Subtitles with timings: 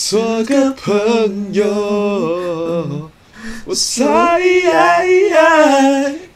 [0.00, 3.10] 做个朋友。
[3.64, 4.40] 我猜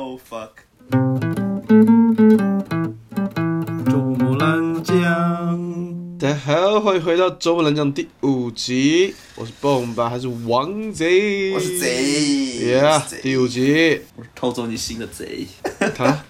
[6.47, 9.13] 好，欢迎回到周末人讲第五集。
[9.35, 11.53] 我是蹦吧，还是王贼？
[11.53, 12.79] 我是贼。
[12.79, 14.01] Yeah，第五集。
[14.15, 15.45] 我是偷走你心的贼。
[15.97, 16.23] 他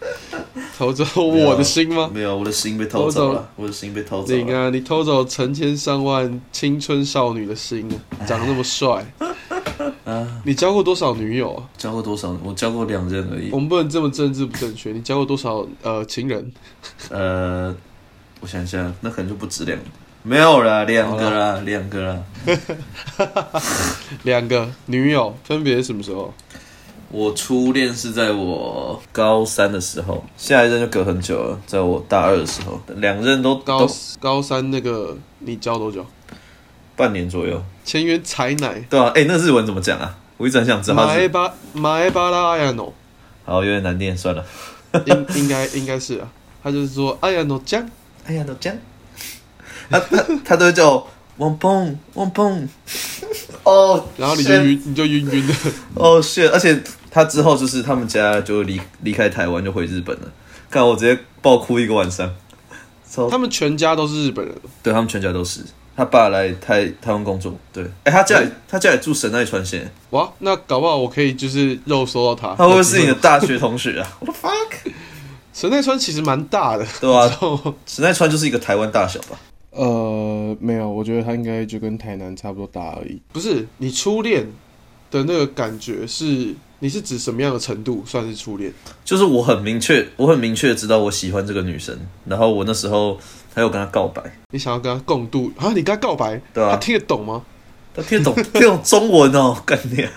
[0.78, 2.08] 偷走我的心吗？
[2.14, 3.46] 没有，我的心被偷走了。
[3.56, 4.38] 我的心被偷走了。
[4.38, 7.86] 你看，你偷走成千上万青春少女的心，
[8.26, 9.04] 长得那么帅。
[10.06, 10.40] 啊！
[10.46, 11.68] 你交过多少女友啊？
[11.76, 12.34] 交过多少？
[12.42, 13.50] 我交过两任而已。
[13.50, 14.92] 我们不能这么政治不正确。
[14.92, 16.50] 你交过多少呃情人？
[17.10, 17.76] 呃，
[18.40, 19.84] 我想一下，那可能就不止两个。
[20.26, 22.20] 没有了， 两个了，两个啦。
[24.24, 26.34] 两个女友分别是什么时候？
[27.12, 36.04] 我初恋是在我高三的时候，下一任就隔很久了，在我大二的时候，两任都高都高三那个你交多久？
[36.96, 37.62] 半年左右。
[37.84, 40.18] 前缘才奶，对啊，哎、欸，那日文怎么讲啊？
[40.38, 40.96] 我一直很想知道。
[40.96, 42.92] 马埃巴马埃巴拉阿亚诺，
[43.44, 44.44] 好，有点难念，算了。
[45.04, 46.28] 应应该应该是啊，
[46.64, 47.88] 他就是说阿亚诺江，
[48.26, 48.76] 阿亚诺江，
[49.90, 52.68] 他他他都会叫我汪蹦汪蹦，
[53.62, 55.54] 哦，然后你就晕你就晕晕的，
[55.94, 60.32] 哦，是，而且他之后就是他们家就离离开台湾就回日本了，
[60.70, 62.34] 看我直接爆哭一个晚上。
[63.30, 65.60] 他们全家都是日本人，对他们全家都是。
[65.96, 74.92] 他爸来台台湾工作，对，哎、欸，他家里他家里住神奈川县，哇，那搞不好我可以就是肉搜到他，他会不会是你的大学同学啊？What the fuck？
[75.54, 77.26] 神奈川其实蛮大的，对啊，
[77.86, 79.38] 神奈川就是一个台湾大小吧？
[79.76, 83.20] 呃，没有，我觉得他应该就跟台南差不多大而已。
[83.32, 84.46] 不是，你初恋
[85.10, 88.72] 的那个感觉是，你是指什么样的程度算是初恋？
[89.04, 93.18] 就是我很明确，我很明确知道我喜欢这个女生，然后我那时候。
[93.56, 95.70] 还有跟她告白，你想要跟她共度啊？
[95.70, 97.42] 你跟她告白，对啊，他听得懂吗？
[97.94, 100.10] 她听得懂， 听得懂中文哦，概念。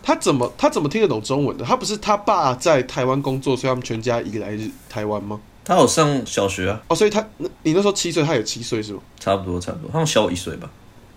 [0.00, 1.64] 他怎么他怎么听得懂中文的？
[1.64, 4.56] 他不是他爸在台湾工作，所以他们全家移来
[4.88, 5.40] 台湾吗？
[5.64, 6.80] 他有上小学啊。
[6.88, 7.26] 哦，所以他
[7.62, 9.00] 你那时候七岁，他也七岁是吗？
[9.18, 10.70] 差不多，差不多，他们小我一岁吧。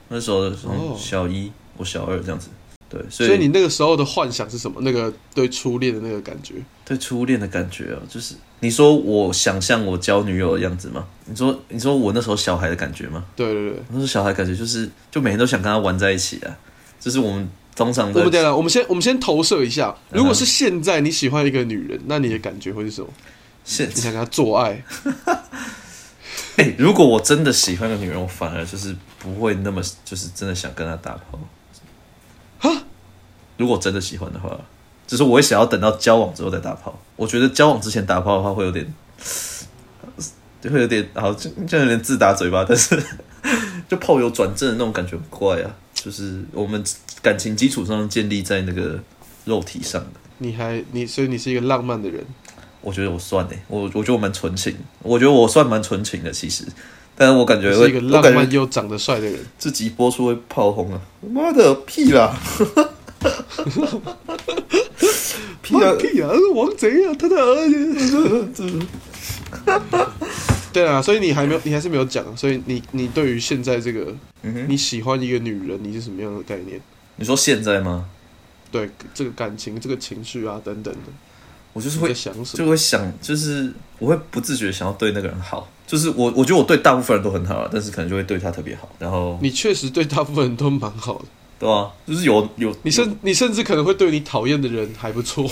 [0.07, 2.47] 那时候从小一，我小二这样子。
[2.89, 4.79] 对，所以，所以你那个时候的幻想是什么？
[4.81, 6.53] 那个对初恋的那个感觉？
[6.85, 11.05] 对初恋的感觉啊，就是你说我想象我交女友的样子吗？
[11.25, 13.25] 你说你说我那时候小孩的感觉吗？
[13.35, 16.57] 对对对，那时候小孩感觉就是就每天都想跟他玩在一起啊。
[16.97, 18.23] 就是我们通常的。
[18.23, 23.07] 不对了，我们先我们先投射一下，如果是现在你喜欢一个女人，那你的感觉会是什么？
[23.67, 24.81] 现你想跟她做爱？
[26.55, 31.39] 哎、欸，如果我真的喜欢一个女人，我反而就是不会那么就是真的想跟她打炮。
[33.57, 34.56] 如果真的喜欢的话，
[35.07, 37.00] 只是我会想要等到交往之后再打炮。
[37.16, 38.94] 我觉得交往之前打炮的话，会有点，
[40.61, 42.63] 就会有点，好，就就有点自打嘴巴。
[42.63, 43.03] 但是，
[43.89, 45.75] 就炮友转正的那种感觉很怪啊。
[45.94, 46.83] 就是我们
[47.23, 49.00] 感情基础上建立在那个
[49.45, 50.19] 肉体上的。
[50.38, 52.23] 你还你，所以你是一个浪漫的人。
[52.87, 54.73] 我觉得我算诶，我我觉得我蛮纯情。
[55.03, 56.63] 我觉得我算蛮纯情的，其实。
[57.17, 59.37] 但是我感觉会是一个浪漫又长得帅的人。
[59.57, 61.01] 自己播出会炮轰啊！
[61.29, 62.33] 妈的屁啦！
[65.61, 66.29] 屁啊屁啊！
[66.55, 67.67] 王贼啊，他的儿
[68.53, 68.79] 子。
[70.71, 72.25] 对啊，所以你还没有，你还是没有讲。
[72.37, 74.15] 所以你，你对于现在这个，
[74.69, 76.79] 你喜欢一个女人，你是什么样的概念？
[77.17, 78.05] 你说现在吗？
[78.71, 81.11] 对，这个感情，这个情绪啊，等等的，
[81.77, 82.11] 我就是会
[82.55, 85.69] 就会想，就是我会不自觉想要对那个人好。
[85.85, 88.89] 就是我，我觉得我对大部分人都很好啊，但是可能就会对他特别好。
[88.97, 91.25] 然后你确实对大部分人都蛮好的。
[91.59, 95.50] 对啊，就是有有你甚你甚至可能会对你讨厌的人还不错，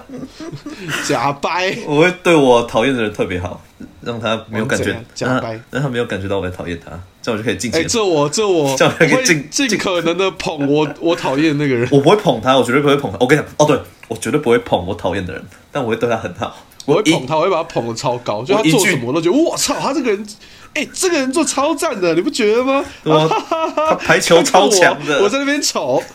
[1.06, 3.60] 假掰，我会对我讨厌的人特别好，
[4.00, 6.90] 让他没有感觉假掰，让他没有感觉到我在讨厌他，
[7.20, 7.80] 这样我就可以尽情。
[7.80, 11.86] 哎，这我这我，这样可以尽尽可能的捧我 我讨厌的那个人。
[11.92, 13.18] 我不会捧他，我绝对不会捧他。
[13.20, 16.56] 我跟你讲，哦，对，我绝对不会捧我讨厌的人，但我会对他很好。
[16.86, 20.26] 我会捧他，我会把他捧的超高，就他做什么我都觉得，我操，他这个人。
[20.74, 22.82] 哎、欸，这个人做超赞的，你不觉得吗？
[23.04, 23.28] 啊、
[23.76, 26.00] 他排球超强的我，我在那边吵。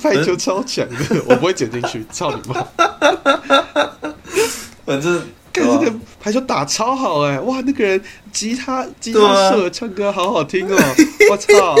[0.00, 0.96] 排球超强的，
[1.26, 2.64] 我不会剪进去，操你妈！
[4.86, 5.20] 反正
[5.52, 8.00] 看这个排球打超好哎，哇，那个人
[8.30, 10.78] 吉他吉他社唱歌好好听哦，
[11.28, 11.74] 我操！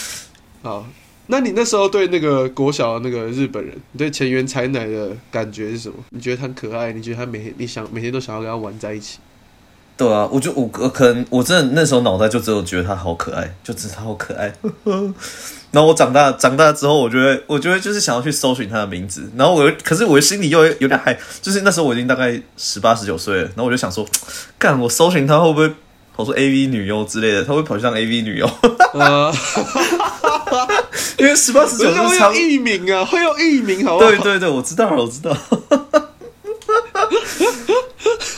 [0.62, 0.86] 好。
[1.26, 5.94] 那你那时候对那个国小的那个日本人，你对前原彩乃的感觉是什么？
[6.10, 6.92] 你觉得他很可爱？
[6.92, 9.18] 你觉得他每天你想每天都想要跟他玩在一起？
[9.96, 14.52] 对啊，我就我可能我真的那时候脑袋就只有觉得他好可爱，就只是他好可爱。
[15.70, 19.30] 然后我长大长大之后，我觉得我觉得就是想要去搜寻他的名字。
[19.36, 23.42] 然后我可是我心里又有点害，就是那时候我已经大概十八十九岁了。
[23.42, 24.04] 然后我就想说，
[24.58, 25.72] 干我搜寻他会不会
[26.16, 27.44] 跑出 AV 女优之类的？
[27.44, 28.50] 他会跑去当 AV 女优？
[31.20, 34.10] 呃，因为十八十九岁会有艺名啊，会有艺名，好不好？
[34.10, 35.36] 对对对，我知道了，我知道。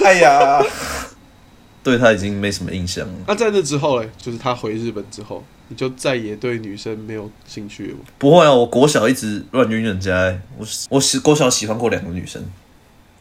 [0.04, 0.60] 哎呀。
[1.84, 3.12] 对他已经没什么印象了。
[3.26, 7.98] 那在那之后嘞，就是他回日本之后，你就再也对女生没有兴趣了吗？
[8.18, 10.32] 不会啊，我国小一直乱晕人家。
[10.56, 12.40] 我我喜国小喜欢过两个女生，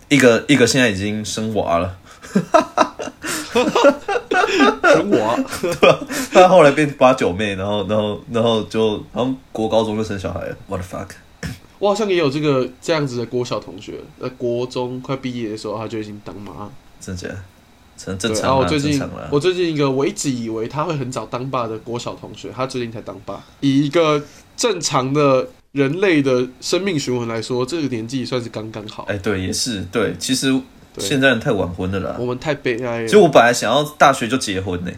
[0.09, 1.97] 一个一个现在已经生娃了，
[3.51, 5.99] 生娃，对吧？
[6.31, 10.57] 他后来变八九妹，然后然后然后就好像国高中就生小孩了。
[10.67, 11.09] What the fuck？
[11.79, 16.69] 我好像也有这个这样子的国小同学，在国中快毕业的时候，他就已经当妈，
[16.99, 17.37] 真的假的？
[18.03, 23.43] 很正常啊，我最近我最近一个我一直以为他会很早当爸的国小同学，他最近才当爸。
[23.59, 24.19] 以一个
[24.57, 29.03] 正常的人类的生命循环来说，这个年纪算是刚刚好。
[29.03, 30.15] 哎，对，也是对。
[30.17, 30.51] 其实
[30.97, 33.05] 现在人太晚婚了啦，我们太悲哀了。
[33.05, 34.91] 其实我本来想要大学就结婚呢，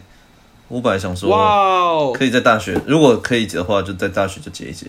[0.68, 4.86] 我本来想说，哇，可以在大学，如果可以结的话，就在大学就结一结。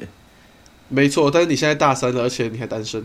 [0.90, 3.04] 没错，但是你现在大三了，而且你还单身。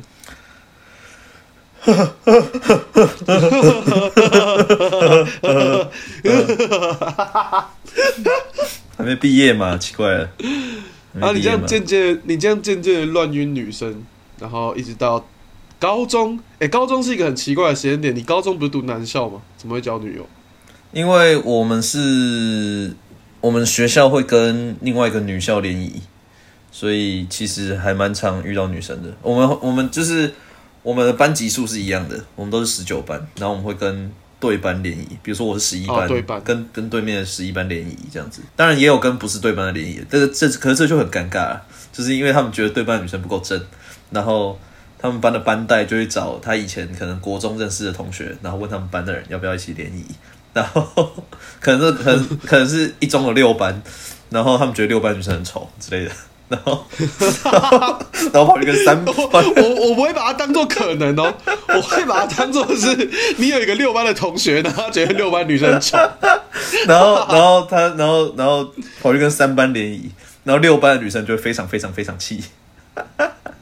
[1.82, 3.06] 哈哈哈哈哈！
[3.24, 4.10] 哈哈哈哈哈！
[4.10, 7.10] 哈哈哈哈哈！
[7.14, 7.70] 哈哈哈！
[8.98, 9.78] 还没毕业嘛？
[9.78, 10.28] 奇怪了。
[11.20, 14.04] 啊，你这样渐渐，你这样渐渐乱晕女生，
[14.38, 15.26] 然后一直到
[15.80, 16.38] 高中。
[16.60, 18.14] 哎、欸，高中是一个很奇怪的时间点。
[18.14, 19.42] 你高中不是读男校吗？
[19.56, 20.24] 怎么会交女友？
[20.92, 22.94] 因为我们是，
[23.40, 26.02] 我们学校会跟另外一个女校联谊，
[26.70, 29.12] 所以其实还蛮常遇到女生的。
[29.22, 30.32] 我们，我们就是。
[30.82, 34.10] 我们的班级数是一样的，我们都是十九班，然后我们会跟
[34.40, 38.40] 对班联谊，比如说我是十一班，哦、对班跟跟对面的十一班联谊这样子。
[38.56, 43.62] 当然也有跟不是对班的联谊，但是这可是这就很尴尬了，就是因为他们觉得对班的女生不够正，
[44.08, 44.58] 然后
[45.00, 50.04] 他们班的班代就会找他以前可能国中认识的同学，然后问他们班的人要不要一起联谊，
[50.52, 50.84] 然后
[51.60, 53.82] 可能是可能可能是一中的六班，
[54.28, 56.10] 然后他们觉得六班女生很丑之类的。
[56.50, 56.84] 然后，
[58.32, 61.32] 然后跑一个三， 我我我不会把它当做可能哦，
[61.68, 65.96] 我会把它当做是你有一个六班的同学，然后他觉得六班女生很丑，
[66.88, 68.68] 然后然后他然后然后
[69.00, 70.10] 跑去跟三班联谊，
[70.42, 72.42] 然后六班的女生就会非常非常非常气，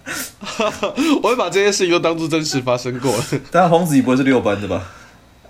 [1.22, 3.14] 我会把这件事情都当做真实发生过。
[3.50, 4.82] 但黄子怡不会是六班的吧？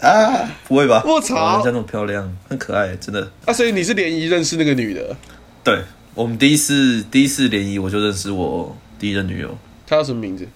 [0.01, 1.03] 啊，不会吧？
[1.05, 3.31] 我操，人家那么漂亮，很可爱，真的。
[3.45, 5.17] 啊，所以你是联谊认识那个女的？
[5.65, 5.83] 对。
[6.15, 9.57] 我们第一次第一次联谊，我就认识我第一任女友。
[9.87, 10.49] 她叫什么名字？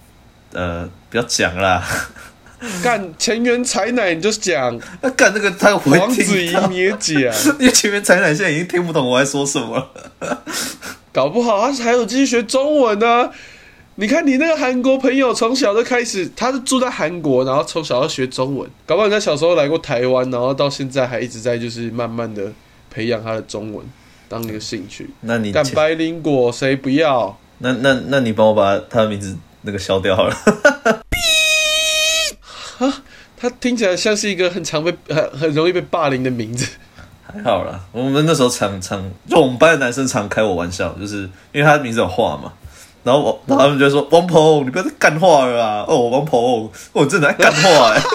[0.51, 1.81] 呃，不要讲啦。
[2.83, 4.77] 干前原彩奶，你就讲。
[5.01, 7.17] 那干那个他会黄子怡你也讲。
[7.59, 10.43] 因为前原彩奶现在已经听不懂我在说什么了。
[11.13, 13.31] 搞不好他还有继续学中文呢、啊。
[13.95, 18.67] 你看你那个韩国朋友，从小就开始，他是住在韩国，然后从小要学中文。
[18.87, 22.51] 搞不好人家小时候来过台湾，然后到现在还一直在就是慢慢的
[22.89, 23.85] 培养他的中文。
[24.27, 27.37] 当一个兴趣，那你干白灵果谁不要？
[27.59, 30.35] 那那那你帮我把他的名字那个消掉好了。
[32.79, 33.03] 啊，
[33.37, 36.67] 他听起来像是一个很常被很很容易被霸凌的名字。
[37.21, 42.53] 还好啦，我们那时候常常就我们班的男生常开我玩笑，就是因为他的名字有画嘛。
[43.03, 48.03] 然后我然后他们就说：“王鹏，你不要再干话了啊！”哦，王鹏，我真的在干话 哎、欸。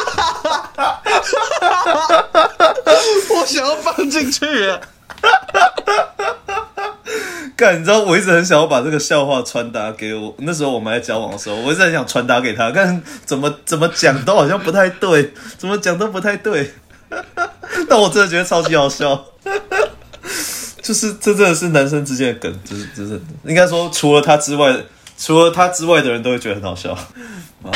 [3.30, 4.80] 我想要放进去、啊。
[7.56, 10.34] 干，你知道我一直很想要把这个笑话传达给我。
[10.38, 16.72] 那时候我们在交往的时候，我一直很想传达给他，但怎么怎么讲都好像不太对，怎么讲都不太对。
[17.88, 19.24] 但我真的觉得超级好笑，
[20.88, 24.74] 就是这真的是男生之间的梗，就是就是应该说，除了他之外，
[25.18, 26.96] 除了他之外的人都会觉得很好笑。
[27.62, 27.70] 哎、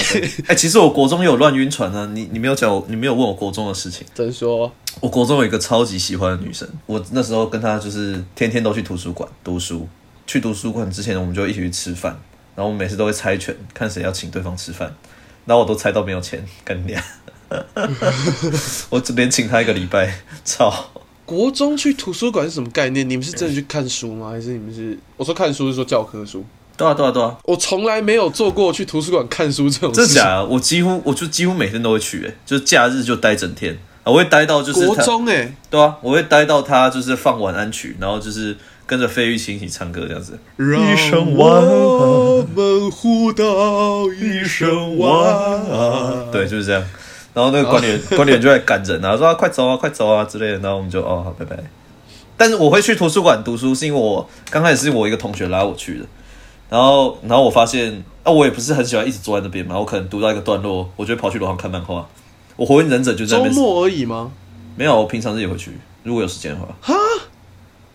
[0.47, 4.07] 欸，其实我国中也有乱晕船啊，你你没有讲，你没有问我国中的事情。
[4.15, 9.87] 真说，我国中有一个超级喜欢的女生，我那时候跟她就是天天都去图书馆读书。
[10.27, 12.19] 去图书馆之前，我们就一起去吃饭，
[12.55, 14.95] 然后我们每次都会猜拳，看谁要请对方吃饭。
[15.45, 16.97] 然后我都猜到没有钱，跟你
[18.89, 20.15] 我这边请她一个礼拜，
[20.45, 20.91] 操！
[21.25, 23.09] 国中去图书馆是什么概念？
[23.09, 24.31] 你们是真的去看书吗？
[24.31, 24.99] 还是你们是？
[25.17, 26.45] 我说看书是说教科书。
[26.75, 27.37] 对啊对啊对啊！
[27.45, 30.01] 我从来没有做过去图书馆看书这种事。
[30.01, 30.47] 真的假的？
[30.47, 40.39] 我几乎我就几乎每天都会去，哎，就是假日就待整天啊，我会待到就是国中哎，对啊，我会待到他就是放晚安曲，然后就是跟着费玉清一起唱歌这样子。
[40.59, 45.37] 一声晚安，我们互道一声晚
[45.71, 46.31] 安。
[46.33, 46.83] 对，就是这样。
[47.35, 50.59] 然后那个管理员，管理员就在赶人啊，说啊快走啊，快走啊之类的。
[50.59, 51.57] 然后我们就哦好，拜拜。
[52.37, 56.07] 但是我会去图书馆读书，是因为我刚开始是我一个同学拉我去的。
[56.69, 59.79] 然后，然后我发现啊，我也不是很喜欢一直坐在那边嘛。
[59.79, 62.07] 我可能读到一个段落，我就跑去楼上看漫画。
[62.57, 63.55] 我火影忍者就在那边。
[63.55, 64.31] 周末而已吗？
[64.75, 65.71] 没有，我平常日也会去，
[66.03, 66.67] 如果有时间的话。
[66.81, 66.95] 哈，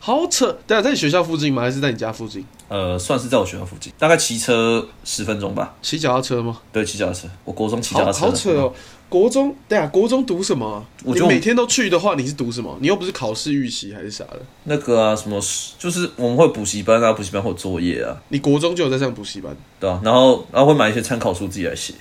[0.08, 0.58] 好扯！
[0.66, 1.62] 对啊，在你学校附近吗？
[1.62, 2.46] 还是在你家附近？
[2.70, 5.76] 呃，算是在我学校附近，大概骑车十分钟吧。
[5.82, 6.62] 骑脚踏车吗？
[6.72, 7.28] 对，骑脚踏车。
[7.44, 8.20] 我国中骑脚踏车。
[8.20, 8.74] 好扯哦。
[9.10, 10.86] 国中对啊，国中读什么？
[11.04, 12.78] 我你每天都去的话，你是读什么？
[12.80, 14.40] 你又不是考试预习还是啥的？
[14.64, 15.42] 那个啊，什么
[15.78, 18.16] 就是我们会补习班啊，补习班会有作业啊。
[18.30, 19.54] 你国中就有在上补习班？
[19.78, 21.94] 对啊，然后然后会买一些参考书自己来写。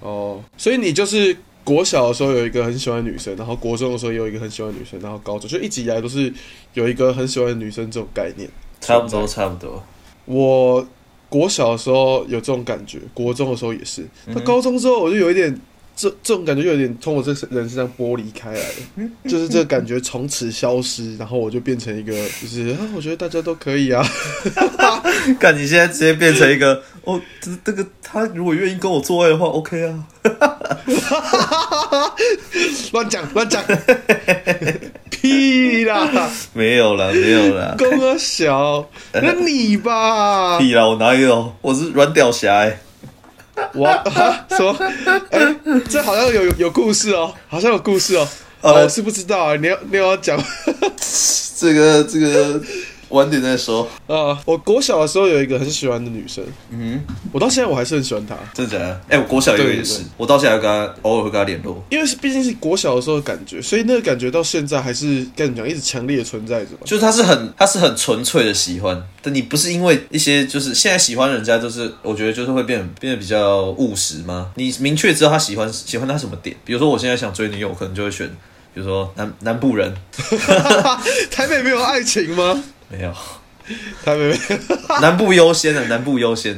[0.00, 6.32] 哦，所以你就是国小的时候有一个很喜欢的女生，然后国中的时候也有一个很喜欢的女生，然后高中就一直以来都是
[6.74, 8.48] 有一个很喜欢的女生这种概念。
[8.80, 9.82] 差不多，差不多。
[10.26, 10.86] 我。
[11.30, 14.06] 国小的时候有这种感觉，国中的时候也是。
[14.32, 15.52] 到高中之后，我就有一点
[15.96, 24.04] 这这种感觉，就有点从我这人身上剥离开来了， 就是这个感觉从此消失，然后我就变成一个，就是啊，我觉得大家都可以啊。
[25.40, 30.04] 看你现在直接变成一个，哦，这这个他如果愿意跟我做爱的话，OK 啊。
[32.92, 33.62] 乱讲乱讲。
[35.10, 36.30] 屁啦！
[36.52, 37.74] 没有啦，没有啦。
[37.78, 40.58] 公哥小，那你吧？
[40.58, 40.86] 屁啦！
[40.86, 41.54] 我哪有？
[41.62, 42.78] 我是软屌侠哎！
[43.74, 44.76] 我啊，什么？
[45.30, 45.56] 哎、欸，
[45.88, 48.26] 这好像有有故事哦，好像有故事哦。
[48.60, 50.42] 呃哦、是不知道啊，你要你要讲
[51.60, 52.60] 这个 这个。
[53.14, 54.38] 晚点再说啊！
[54.44, 58.36] 我国小的时候有一个很喜欢的女生，嗯哼，我到现在我还是很喜欢她。
[58.52, 59.00] 真的假的？
[59.08, 66.70] 哎、欸，我国小有也是，我到现在还跟她偶尔会跟她联络，因为是毕竟是国小的时候的感觉，所以那个感觉到现在还是跟你讲一直强烈的存在着。
[66.84, 74.50] 就是她是很她是很纯粹的喜欢，但你不是因为一些就是现在喜欢人家，就是我觉得就是会变变得比较务实吗？
[74.56, 76.56] 你明确知道他喜欢喜欢他什么点？
[76.64, 78.26] 比如说我现在想追女友，我可能就会选，
[78.74, 79.94] 比如说南南部人，
[81.30, 82.64] 台北没有爱情吗？
[82.96, 83.12] 没有。
[84.04, 84.38] 台北
[85.00, 86.56] 南部优先的，南部优先。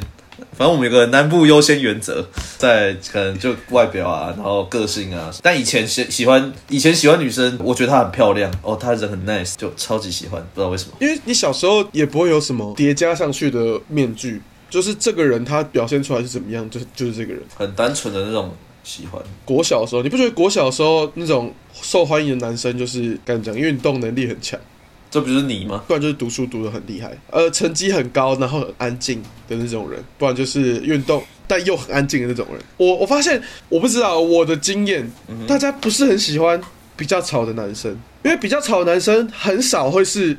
[0.52, 2.26] 反正我们有个南部优先原则，
[2.58, 5.30] 在可能就外表啊，然后个性啊。
[5.42, 10.92] 但以前喜喜欢以前喜欢女生，我觉得她很漂亮哦，她人很 nice，就超级喜欢，不知道为什么。
[11.00, 19.22] 因为你小时候也不会有什么叠加上去的面具，就是这个人他表现出来是怎么样，就就是这个人，很单纯的那种喜欢。
[19.44, 24.58] 国小的时候，你不觉得国小的时候那种受欢迎的男生，就是跟你讲运动能力很强？
[25.16, 25.82] 这不就是你吗？
[25.86, 32.60] 不然就是读书读得很厉害，呃，成绩很高，然后很安静的那种人；不然就是运动但又很安静的那种人。
[32.76, 35.10] 我我发现，我不知道我的经验，
[35.46, 36.60] 大家不是很喜欢
[36.98, 37.92] 比较吵的男生，
[38.24, 40.36] 因为比较吵的男生很少会是。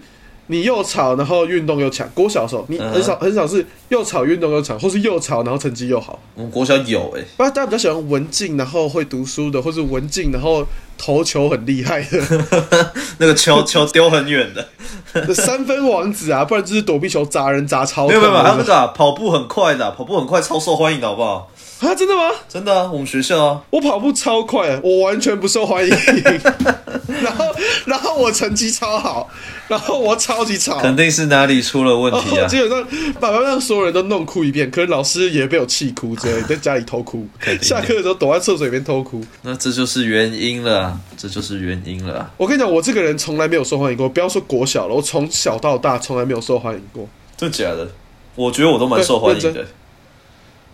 [0.48, 2.10] 你又吵，然后运动又强。
[2.14, 3.20] 国小的时候，你很少、uh.
[3.20, 6.20] 很少是又吵运动又强，或是又吵然后成绩又好。
[6.36, 10.66] 我们国小有哎、欸，不然大家比较喜欢文静，然后会读书的，或是文静，然后
[10.98, 12.22] 投球很厉害的，
[13.20, 14.68] 那个球球丢很远的，
[15.36, 18.08] 三分王子啊，不然就是躲避球砸人砸超。
[18.08, 21.52] 没有没有，还有那个、啊、跑步很快的，跑步很快超受欢迎的，好不好？
[21.80, 22.32] 啊，真的吗？
[22.50, 25.90] 真的啊，我们学校啊，我跑步超快，我完全不受欢迎。
[27.22, 27.46] 然后，
[27.86, 29.30] 然后我成绩超好，
[29.68, 32.48] 然后我超级吵，肯定是哪里出了问题啊！
[32.48, 32.88] 基本上，
[33.20, 37.28] 爸爸让所有人都弄哭一遍，可是老师也被我气哭，之类在家里偷哭，
[37.62, 39.24] 下课的时候躲在厕所里面偷哭。
[39.44, 42.32] 那这就是原因了，这就是原因了。
[42.38, 47.08] 我跟你讲，我这个人从来没有受欢迎过，不要说国小了，我从小到大从来没有受欢迎过。
[47.36, 47.88] 真的假的？
[48.36, 49.66] 我觉得我都蛮受欢迎的。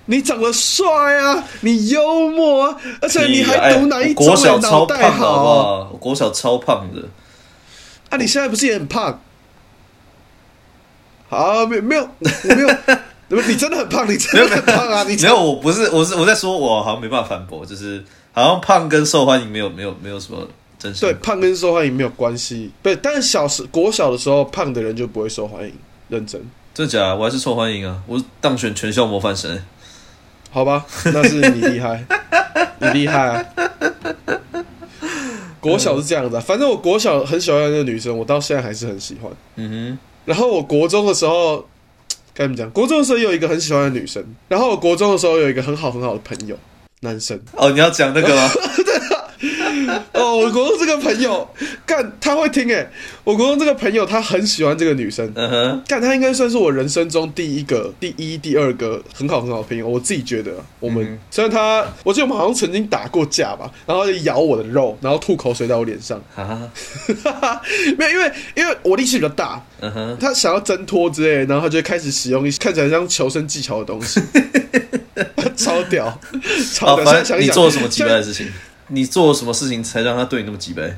[0.05, 4.25] 你长得帅啊，你幽默啊，而且你还读哪一种？
[4.25, 5.89] 国小超胖，好不好？
[5.93, 7.01] 我国小超胖的。
[8.09, 9.21] 啊，你现在不是也很胖？
[11.29, 15.03] 好，没有没有，我没有，你真的很胖，你真的很胖啊！
[15.07, 21.01] 你没有，我不是，我是我在说，我好像没办法反驳，就是好像胖跟受欢迎没有没有没有什么真实。
[21.01, 22.71] 对，胖跟受欢迎没有关系。
[22.83, 25.73] 对，但是小时国小的时候，胖的人就不会受欢迎。
[26.09, 26.39] 认真，
[26.75, 27.15] 真假？
[27.15, 27.97] 我还是受欢迎啊！
[28.05, 29.59] 我当选全校模范生。
[30.53, 32.05] 好吧，那是你厉害，
[32.79, 33.45] 你厉害啊！
[35.59, 39.31] 国小是这样的，反正我国小很喜欢那个女生，我到现在还是很喜欢。
[39.55, 39.99] 嗯哼。
[40.25, 41.67] 然后我国中的时候，
[42.35, 46.55] 该怎么讲，国中的时候有一个很喜欢的女生，然后我国中的时候有一个很好很好的朋友，
[46.99, 47.39] 男生。
[47.53, 48.47] 哦，你要讲那个吗？
[50.13, 51.49] 哦，我国中这个朋友，
[51.85, 52.89] 干他会听哎。
[53.23, 59.87] 我国中这个朋友他很喜欢这个女生，嗯哼，干他应该算是我人生中第一个、第一、第二个很好很好的朋友。
[59.87, 66.21] 我自己觉得，我们、嗯、虽然他，我记得我们好像曾经打过架吧，然后就咬我的肉，然后吐口水在我脸上。
[66.35, 66.43] 哈
[67.23, 67.61] 哈，
[67.97, 74.19] 没有，因为因为我力气比较大，嗯哼，他想要挣脱之类，然后他就开始使用一些看起来像求生技巧的东西，
[75.55, 76.19] 超屌，
[76.73, 77.05] 超屌。
[77.05, 78.51] 反正你做了什么奇怪的事情？
[78.93, 80.97] 你做了什么事情才让他对你那么机掰？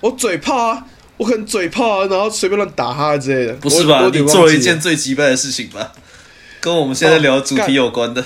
[0.00, 3.52] 我嘴炮啊，我可能嘴炮啊，然后随便乱打他之类的。
[3.54, 4.10] 不是吧？
[4.12, 5.92] 你做了一件最急败的事情吧？
[6.60, 8.24] 跟我们现在聊主题有关的。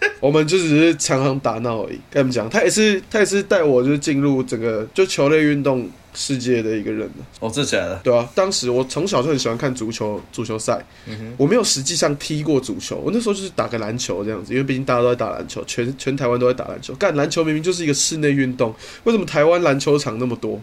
[0.00, 1.98] 哦、 我们就只是常常打闹而已。
[2.10, 7.08] 跟你们讲，他也是，他也是带我就是进入整个就球类运动世界的一个人
[7.40, 8.00] 哦，这假的？
[8.02, 10.84] 对啊，当时我从小就很喜欢看足球，足球赛。
[11.06, 16.94] 嗯，我没有实际上踢过足球，我那时候就是打个篮球这样子，因为毕竟大家都在打篮球，全全台湾都在打篮球。
[16.94, 20.60] 干篮球明明就是一个室内运动，为什么台湾篮球场那么多？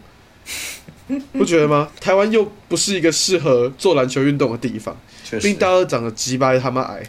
[1.34, 1.90] 不觉得吗？
[2.02, 4.96] 台湾又不是一个适合做篮球运动的地方，
[5.32, 7.04] 毕竟大家都长得鸡巴他妈矮。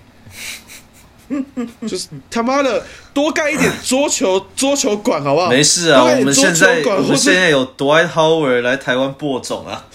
[1.88, 5.49] 就是他妈的多盖一点桌球桌球馆好不好？
[5.50, 9.87] 没事啊，我们现在我们现在有 Dwight Howard 来台湾播种啊，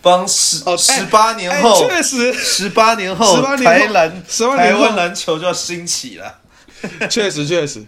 [0.00, 4.22] 帮十哦十八年后确实十八年后十八年后台篮
[4.56, 6.38] 台湾篮球就要兴起了，
[7.10, 7.84] 确实确实，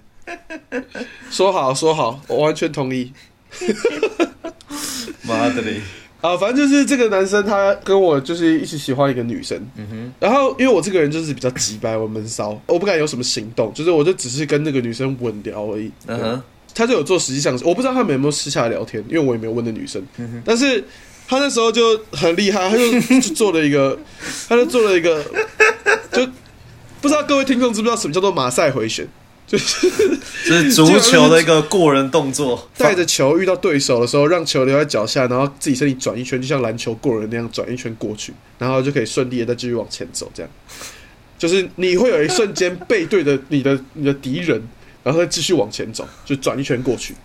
[1.30, 3.12] 说好说好，我完全同意。
[5.22, 5.80] 妈的嘞！
[6.20, 9.58] 啊，反正就是这个男生，他跟我就是一起喜欢一个女生。
[9.76, 10.12] 嗯哼。
[10.20, 15.90] 然后，因为我这个人就是比较直白，我闷骚，我不敢有什么行动，就是我就只是跟那个女生稳聊而已。
[16.06, 16.42] 嗯哼。
[16.74, 20.00] 他就有做实际上，我不知道他们有没有私下聊天，因为我也没有问那女生。
[20.18, 20.42] 嗯哼。
[20.44, 20.84] 但是
[21.26, 23.98] 他那时候就很厉害，他就就做了一个，
[24.48, 25.24] 他就做了一个，
[26.12, 26.26] 就
[27.00, 29.06] 不知道各位听众知不知道什么叫做马赛回旋。
[29.50, 29.90] 就是
[30.46, 40.30] 就是足球的一个过人动作，带着球遇到对手的时候，让球留在脚下，然后自己身体转一圈，就像篮球过人那样转一圈过去，然后就可以顺利的再继续往前走。
[40.32, 40.50] 这样，
[41.36, 44.62] 就是你会有一瞬间背对着你的你的敌人，
[45.02, 47.16] 然后再继续往前走，就转一圈过去。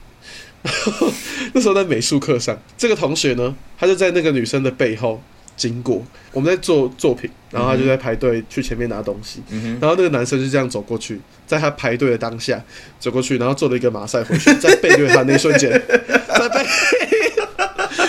[1.53, 5.22] 那时候在美术课上，这个同学呢，他就在那个女生的背后。
[5.56, 12.62] 经过我们在做作品，然后他就在排队去前面拿东西，嗯、然后那个男生就这样走过去，在他排队的当下
[13.00, 15.72] 走过去，然后做了一个马赛回旋，在背对他那瞬间，
[16.28, 16.66] 在背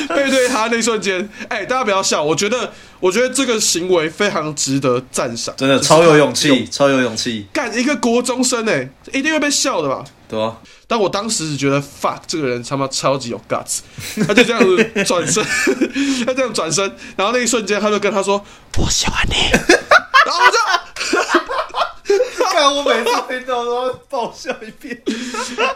[0.08, 10.04] 背对他那瞬间，哎、欸，大家不要笑，我觉得我觉得这个行为非常值得赞赏，真的超有勇气，超有勇气，干一个国中生哎、欸，一定会被笑的吧？
[10.28, 10.56] 对啊。
[10.88, 13.80] 但我当时觉得，fuck，这个人他妈超级有 guts，
[14.26, 15.44] 他就这样子转身，
[16.24, 16.84] 他这样转身，
[17.16, 18.44] 然后那一瞬间，他就跟他说
[18.78, 19.34] ：“我喜欢你。
[20.26, 20.50] ”然后我
[22.06, 25.02] 就， 看我每次听到都要爆笑一遍，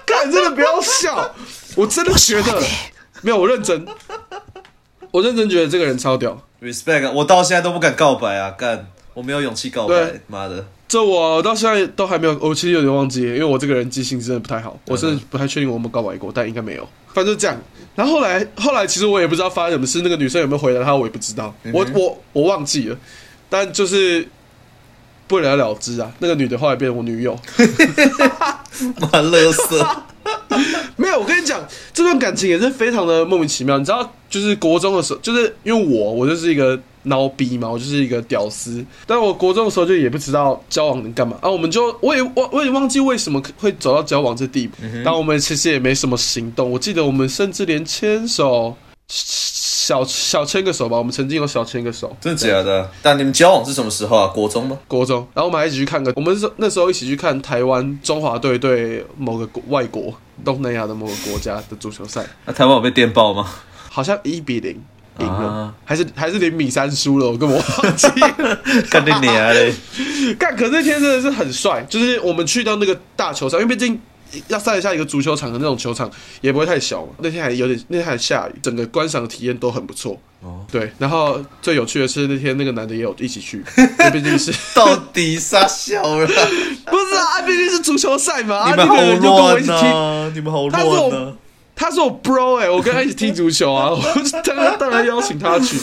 [0.07, 1.35] 看真的不要笑，
[1.75, 2.63] 我真的觉得
[3.23, 3.85] 没有，我认真，
[5.11, 10.69] 我认真觉得这个人超屌，respect，我到现在都不敢告白啊，干，我没有勇气告白，妈的。
[10.91, 16.83] 这我到现在都还没有，我其实有点忘记，因为我这个人记性真的不太好，我是不太确定我有没有告白过，但应该没有。
[17.15, 17.57] 反正就这样。
[17.95, 22.99] 然后后来，后来其实我也不知道发生什么事，那个女生有没有回来，她我也不知道，我我我忘记了。
[23.49, 24.27] 但就是
[25.29, 26.11] 不了了之啊。
[26.19, 27.39] 那个女的后来变成我女友，
[29.13, 30.05] 蛮乐色。
[30.97, 33.79] 没有，我跟你讲，这段感情也是非常的莫名其妙。
[33.79, 36.77] 你知道，就是国中的时候，就是因为我，我就是一个。
[37.05, 38.85] 孬逼嘛，我就是一个屌丝。
[39.07, 44.77] 但我国中的时候就也不知道交往能干嘛啊，我们就我也忘我也忘记为什么会走到交往这地步。
[44.83, 46.71] 嗯、但我们其实也没什么行动。
[46.71, 48.77] 我记得我们甚至连牵手
[49.09, 52.17] 小小牵个手吧，我们曾经有小牵个手。
[52.21, 52.89] 真的假的？
[53.03, 54.27] 但你们交往是什么时候啊？
[54.29, 54.79] 国中吗？
[54.87, 55.27] 国中。
[55.35, 62.25] 然后我们还一起去看个，我们是那时候一起去看台湾中华队对某个国外国东南亚的某个国家的足球赛。
[62.45, 63.49] 那、啊、台湾有被电爆吗？
[63.89, 64.81] 好像一比零。
[65.21, 68.61] 赢了，啊、还是还是零比三输了，我根本忘记了。
[68.91, 69.75] 干你娘嘞！
[70.39, 74.01] 干，可是那天真的是很帅，就是我们去到那个大球场，因为毕竟
[74.49, 77.13] 要赛一下一个足球场的那种球场，也不会太小嘛。
[77.19, 80.17] 那天还有点，那天还下雨，整个观赏体验都很不错。
[80.43, 80.91] 哦，对。
[80.99, 88.71] 然后最有趣的是那天那个男的也有一起去， 因为毕竟是到底杀小了，不是啊，毕竟是足球赛嘛。
[88.71, 90.33] 你们好乱啊！
[90.35, 91.33] 你们好乱啊！
[91.81, 94.03] 他是我 bro 哎、欸，我跟他一起 踢足球啊，我
[94.45, 95.79] 当然当然邀请他去。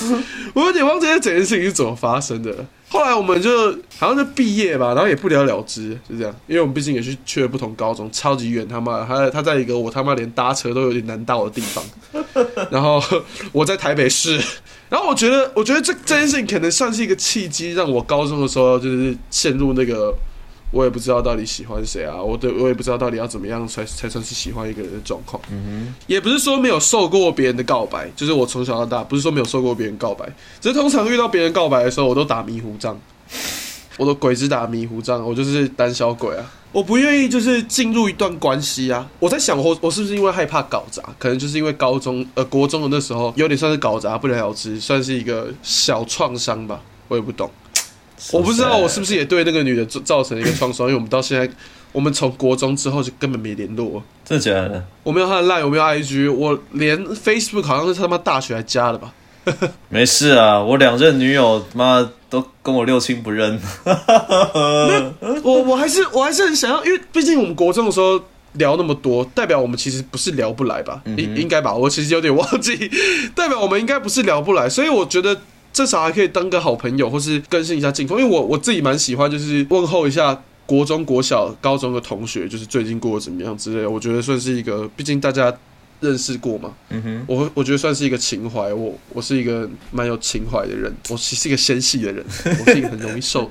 [0.54, 2.54] 我有点忘记这整件事情是怎么发生的。
[2.88, 6.34] 后来我们就好像是毕业吧，然后也不了了之，就这样。
[6.46, 11.84] 因为我们毕竟也是去了不同高中，超级远，他妈他他在一个我他妈连搭车都有点难到的地方。
[12.70, 13.02] 然后
[13.52, 14.40] 我在台北市，
[14.90, 20.14] 然后我觉得我觉得这这件事情可能算是一个契机，让我高中的时候就是陷入那个
[20.70, 25.42] 我也不知道到底喜欢谁啊，我的我也不知道到底要怎么样才才算是喜欢一个人的状况。
[25.50, 30.28] 嗯哼，也不是说没有受过别人的告白，就是我从小到大不是说没有受过别人告白，
[30.60, 33.00] 只是通常遇到别人告白的时候，我都打迷糊仗，
[33.98, 39.10] 我都鬼子打迷糊仗，我就是胆小鬼啊，我不愿意就是进入一段关系啊。
[39.20, 47.50] 我在想我我是不是因为害怕搞砸，可能就是因为高中呃国中的那时候有点算是搞砸不了了之，算是一个小创伤吧，我也不懂。
[48.34, 51.50] 我不知道我是不是也对那个女的造成一个创伤，因为我们到现在，
[51.92, 54.04] 我们从国中之后就根本没联络。
[54.26, 54.84] 真的假的？
[55.04, 59.14] 我没有她的 line，我没有 IG，我连 Facebook 好像是他妈大学还加的吧？
[59.88, 63.58] 没事啊，我两任女友妈都跟我六亲不认。
[65.44, 68.20] 我我还是我还是很想要，因为毕竟我们国中的时候
[68.54, 71.02] 聊那么多，代表我们其实不是聊不来吧？
[71.06, 71.74] 应、嗯、应该吧？
[71.74, 72.92] 我其实有点忘记，
[73.36, 75.40] 代表我们应该不是聊不来，所以我觉得。
[75.78, 78.20] 至少还可以当个好朋友，或是更新一下近况。
[78.20, 83.90] 因为我我自己蛮喜欢，就是问候一下国中、国小、高中的同学，就是最近过得怎么样之类的。
[83.90, 85.56] 我觉得算是一个，毕竟大家。
[86.00, 86.72] 认识过嘛？
[86.92, 88.72] 嗯哼，我我觉得算是一个情怀。
[88.72, 92.24] 我我是一个蛮有情怀的人，我其实是一个纤细的人，
[92.64, 93.50] 我是一个很容易受，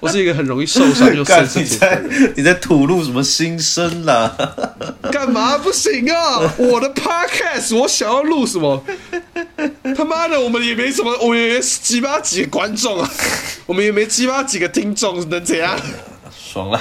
[0.00, 2.32] 我是一个很容易受伤又生气的人。
[2.34, 4.34] 你在吐露什么心声啦？
[5.12, 6.40] 干嘛不行啊？
[6.56, 8.82] 我的 podcast 我想要录什么？
[9.96, 13.10] 他妈的，我们也没什么，我们也没几把几个观众啊，
[13.66, 15.76] 我们也没几把几个听众，能怎样？
[16.30, 16.80] 爽了。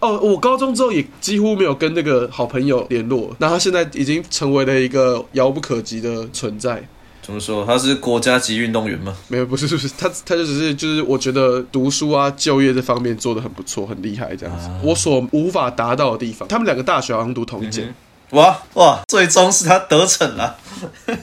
[0.00, 6.82] 哦，我高中之后也几乎没有跟那个好朋友联络，那他现在已经成为了一个遥不可及的存在。
[7.22, 7.64] 怎么说？
[7.66, 9.14] 他是国家级运动员吗？
[9.28, 14.66] 没有，不是，不是，他他就只是就是我觉得读书啊、就业这方面做的很不错，很厉害这样子。
[14.66, 17.94] 啊、我所无法达到的地方，他们两个大学好像读同一间、嗯。
[18.30, 20.56] 哇哇，最终是他得逞 了。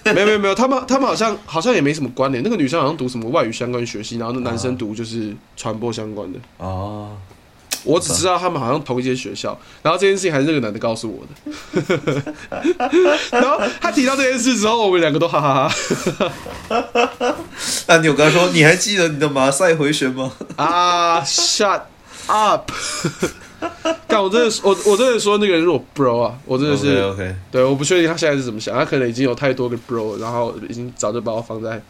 [0.04, 2.44] 没有没有没有，他们他们好像好像也没什么关联。
[2.44, 6.40] 那个女生好像读什么外语相关学系，然后那男生读就是传播相关的。
[6.58, 7.16] 哦。
[7.84, 12.34] 我只知道他们好像同一间学校，然后这件事情还是那个男的告诉我的。
[13.32, 17.36] 然后他提到这件事之后，我们两个都哈哈哈。
[17.88, 20.34] 那你有跟他说，你还记得你的马赛回旋吗？
[20.58, 21.84] 啊，shut
[22.26, 22.70] up！
[24.08, 27.36] 但我真的，我我真的说那个人是我 bro 啊，我真的是 OK, okay。
[27.52, 31.82] 对，我不确定他现在是怎么想，他可能已经有太多个 bro，然后已经早就把我放在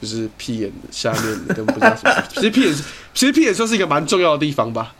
[0.00, 2.22] 就是屁眼下面，根本不知道什么。
[2.34, 2.74] 其实屁眼，
[3.14, 4.94] 其实屁眼算是一个蛮重要的地方吧。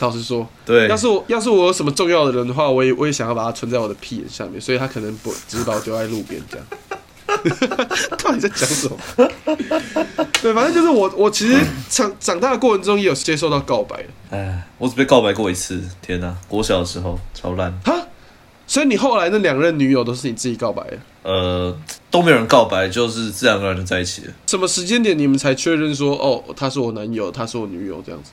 [0.00, 6.66] 老实说，对，要是我要是我有什么重要的人的话，我也我也想要把它存在我的屁眼下面，所以他可能不只是把我丢在路边这样。
[8.22, 8.96] 到底在讲什么？
[10.42, 14.04] 对，反正就是我我其实长长大的过程中也有接受到告白。
[14.30, 16.36] 哎，我只被告白过一次，天哪！
[16.48, 17.72] 国小的时候超烂。
[17.84, 17.94] 哈，
[18.66, 20.98] 所以你后来那两任女友都是你自己告白的？
[21.22, 21.74] 呃，
[22.10, 24.32] 都没有人告白，就是自然而然的在一起了。
[24.46, 28.30] 什么时间点你们才确认说，哦，他是我男友，他是我女友这样子？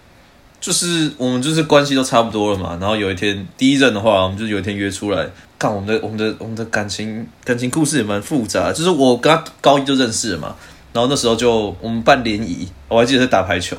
[0.62, 10.56] 就是我们就是关系都差不多了嘛，然后有一天第一任的话，我们就有一天约出来，看我们的我们的我们的感情感情故事也蛮复杂，就是我跟他高一就认识了嘛，
[10.94, 13.76] 然后那时候就我们办联谊，我还记得是打排球，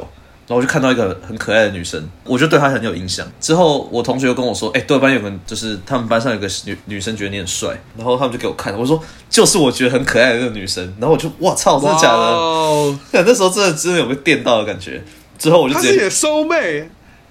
[0.49, 3.25] 然后我就看到一个很可爱的女生，我就对她很有印象。
[3.40, 12.97] 之后我同学又跟我说，哎、欸，对班有个就是他们班上有个女女生觉得你很帅，然后他们就给我看，我说就是我觉得很可爱的那个女生，然后我就哇操，真的假的？Wow.
[13.12, 15.01] 那时候真的真的有被电到的感觉。
[15.42, 16.85] 之后我就直接，他是你的 soul mate，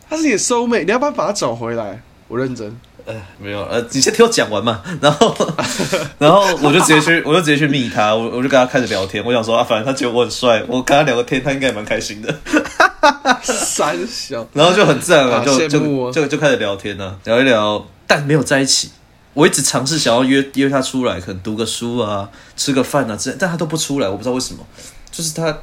[0.09, 2.01] 他是你的 soul mate，你要不要把他找回来？
[2.27, 2.75] 我认真。
[3.05, 4.81] 呃，没有，呃，你先听我讲完嘛。
[4.99, 5.33] 然后，
[6.19, 9.23] 然后我就直接去， 我就直接去密他，我我就跟他开始聊天。
[9.23, 12.35] 我想说啊，反正他觉得我很帅，我跟他聊个天，他应该也蛮开心的。
[13.41, 18.91] 三小，然后就很自然了，就就就就开始聊天了，聊一聊，但没有在一起。
[19.33, 24.59] 我一直尝试想要约约他出来，可能读个书啊，吃个饭啊之类，但他都不出来，我不知道为什么，
[25.09, 25.57] 就是他。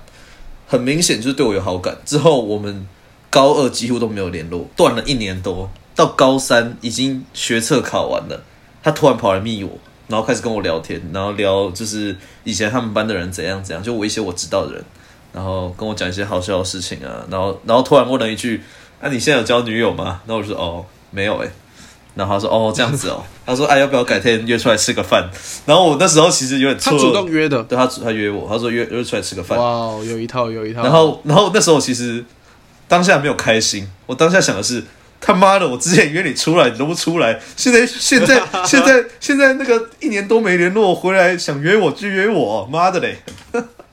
[0.68, 2.86] 很明显就是对我有好感，之后我们
[3.30, 5.68] 高二几乎都没有联络，断了一年多。
[5.96, 8.40] 到高三已经学测考完了，
[8.82, 9.70] 他突然跑来密我，
[10.06, 14.84] 然后开始跟我聊天，然后聊就是以前他们班的人怎样怎样，就我一些我知道的人，
[15.32, 18.62] 然后跟我讲一些好笑的事情啊，然后然后突然问了一句
[19.00, 21.50] ：“啊，你现在有交女友吗？”那我就说：“哦，没有诶、”
[22.18, 23.22] 然后他说：“哦，这样子哦。
[23.46, 25.30] ”他说：“哎，要不要改天约出来吃个饭？”
[25.64, 29.56] 然后我那时候其实有点错，他主动约的，对他他约我，他说约约出来吃个饭。
[29.56, 30.82] 哇，有一套有一套。
[30.82, 32.24] 然后然后那时候其实
[32.88, 34.82] 当下没有开心，我当下想的是：
[35.20, 43.22] 他妈的，我之前约你出来，你都不出来，现在现在 现在现在那个一年多没联络，回来想约我就约我，妈的嘞！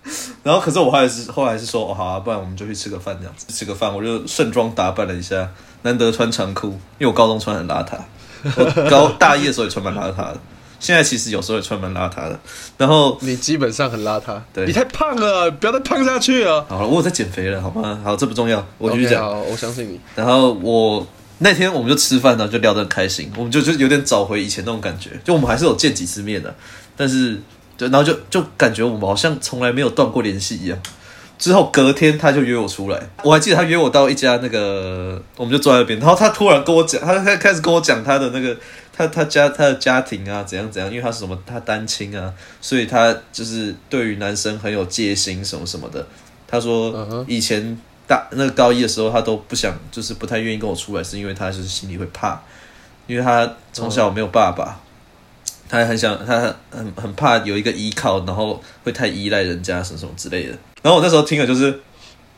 [0.44, 5.50] 然后可是我后来是后来是说：“哦，好啊，不然我们就去吃个饭，这样子吃个饭。”我就盛装打扮了一下，
[5.82, 7.98] 难得穿长裤，因为我高中穿很邋遢。
[8.56, 10.38] 我高大一的时候也穿蛮邋遢的，
[10.80, 12.40] 现在其实有时候也穿蛮邋遢的。
[12.78, 16.64] 然后你基本上很邋遢，对，你太胖了，不要再胖下去了。
[16.70, 18.00] 好了，我有在减肥了，好吗？
[18.04, 19.24] 好，这不重要，我继续讲。
[19.24, 20.00] Okay, 好，我相信你。
[20.16, 21.08] 然后我
[21.40, 26.54] 那天我们就吃饭呢，就聊得很开心，我们就就有点找回以前那种感觉，就我们还是有见几次面的，
[26.96, 27.42] 但是
[27.78, 30.78] 就然后就就感觉我们好像从来没有断过联系一样。
[31.38, 38.58] 之后隔天他就约我出来，我还记得他约我到一家那个，我们就坐在那边，然后他突然跟我讲，他他开始跟我讲他的那个
[38.94, 46.08] 他他家他的家庭啊怎样怎样，因为他是什么他单亲啊，所以他就是对于男生很有戒心什么什么的。
[46.48, 52.42] 他说以前大那个高一的时候他都不想，就是不太愿意跟我出来，是因为他就是心里会怕，
[53.08, 54.80] 因为他从小没有爸爸。
[55.70, 60.50] 他很想，他很很怕有一个依靠，然后会太依赖人家什么什么之类的。
[60.82, 61.80] 然后我那时候听了就是。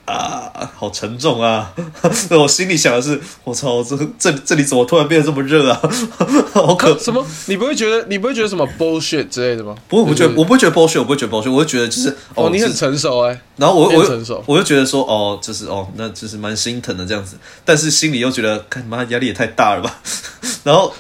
[0.08, 1.74] 啊，好沉重啊！
[2.32, 5.82] 我心里想的是，我操，这这这里怎么突然变得这么热啊？
[6.56, 7.26] 好可什么？
[7.48, 9.76] 你不会觉得你不会觉得什么 bullshit 之类的吗？
[9.90, 13.42] 不会，我不觉得，我不会觉得 bullshit，我不会觉得 bullshit，我会觉得就是哦，哦，你很成熟哎、欸。
[13.58, 20.00] 然后我我成熟我就觉得说哦，就是哦，那就是蛮心疼的这样子，但是心里又觉得，干妈压力也太大了吧？
[20.64, 20.94] 然后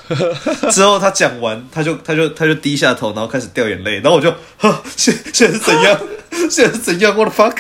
[0.72, 5.98] 之后他讲完，他就他就他就低下头，然后开始掉眼泪，然后我就，哈，现现在是怎样？
[6.50, 7.58] 现在是怎样？What the fuck？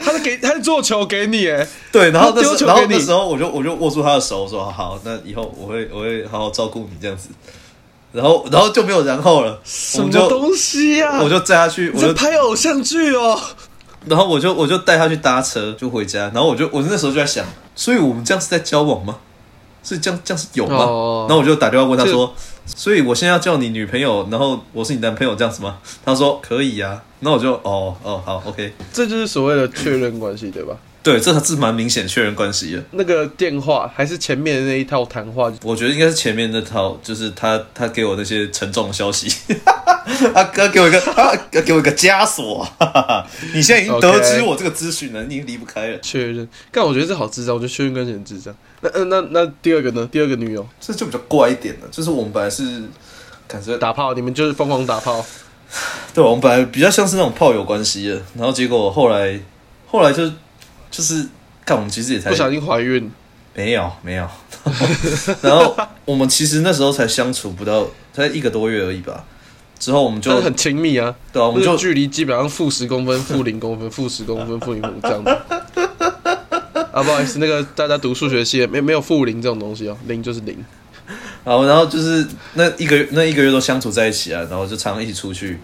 [0.00, 7.28] 他是给，他是做球给你哎，对，然后那时，然后那时候我就我就握住他的手，我说好，那以后我会我会好好照顾你这样子，
[8.12, 11.20] 然后然后就没有然后了，什么东西呀？
[11.22, 13.40] 我就载他去，我就拍偶像剧哦，
[14.06, 19.16] 然后我就我就带他去搭车就回家，然后我就我那时候就在想，所以我们这样是在交往吗？
[19.84, 20.78] 是这样这样是有吗？
[21.28, 22.34] 然后我就打电话问他说，
[22.66, 25.78] 所以我现在要叫你女朋友，然后我是你男朋友这样子吗？
[26.04, 27.02] 他说可以呀。
[27.20, 30.76] 那我就哦哦好，OK，这就是所谓的确认关系，对吧？
[31.02, 32.82] 对，这是蛮明显确认关系的。
[32.92, 35.50] 那个电话还是前面的那一套谈话？
[35.62, 39.30] 我觉得应该是前面那套，就是他他给我那些沉重的消息，
[40.04, 42.66] 他 他给我一个他给我一个枷锁。
[43.54, 45.98] 你现在已经得知我这个资讯了你已经离不开了。
[46.00, 48.54] 确认，但我觉得这好智障，我觉得确认关系很智障。
[48.80, 50.08] 那那那那第二个呢？
[50.12, 51.88] 第二个女友，这就比较怪一点了。
[51.90, 52.82] 就是我们本来是
[53.48, 55.24] 感觉打炮，你们就是疯狂打炮。
[56.12, 59.40] 对，我们本来比较像是那种炮友关系的，然后结果后来，
[59.86, 60.28] 后来就
[60.90, 61.26] 就是
[61.64, 63.10] 看我们其实也才不小心怀孕，
[63.54, 64.28] 没有没有，
[65.42, 69.24] 然后我们其实那时候才相处不到才一个多月而已吧，
[69.84, 75.30] 之后我们就很亲密啊，对啊，我们就距离基本上负十公分、 负零公分、负十公分、负零公分这样子。
[76.90, 80.56] 啊，不好意思，那个大家读数学系没没有负零这种东西哦，零就是零。
[81.44, 85.60] 好，然后就是那一个月，那一个月都相处在一起啊，然后就常常一起出去。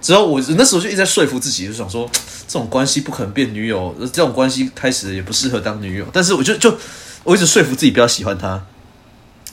[0.00, 2.10] 之后我那时候就一直在说服自己，就想说
[2.48, 6.04] 这种关系不可能变女友，这种关系开始也不适合当女友。
[6.12, 6.76] 但是我就就
[7.22, 8.60] 我一直说服自己不要喜欢他，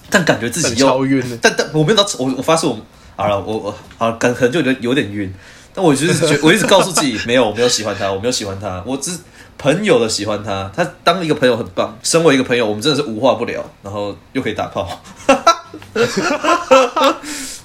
[0.10, 1.22] 但感觉自己又超晕。
[1.40, 2.80] 但但我没有到我我发誓我
[3.18, 5.34] 好了，我我好感可能就有点有点晕。
[5.74, 9.20] 但我就是觉我一直告诉自己没有，我没有喜欢他，我没有喜欢他，我只。
[9.60, 11.98] 朋友的喜欢他，他当一个朋友很棒。
[12.04, 14.84] 身为一个朋友，我们真的是无话不聊，然后又可以打炮，
[15.26, 17.18] 哈哈哈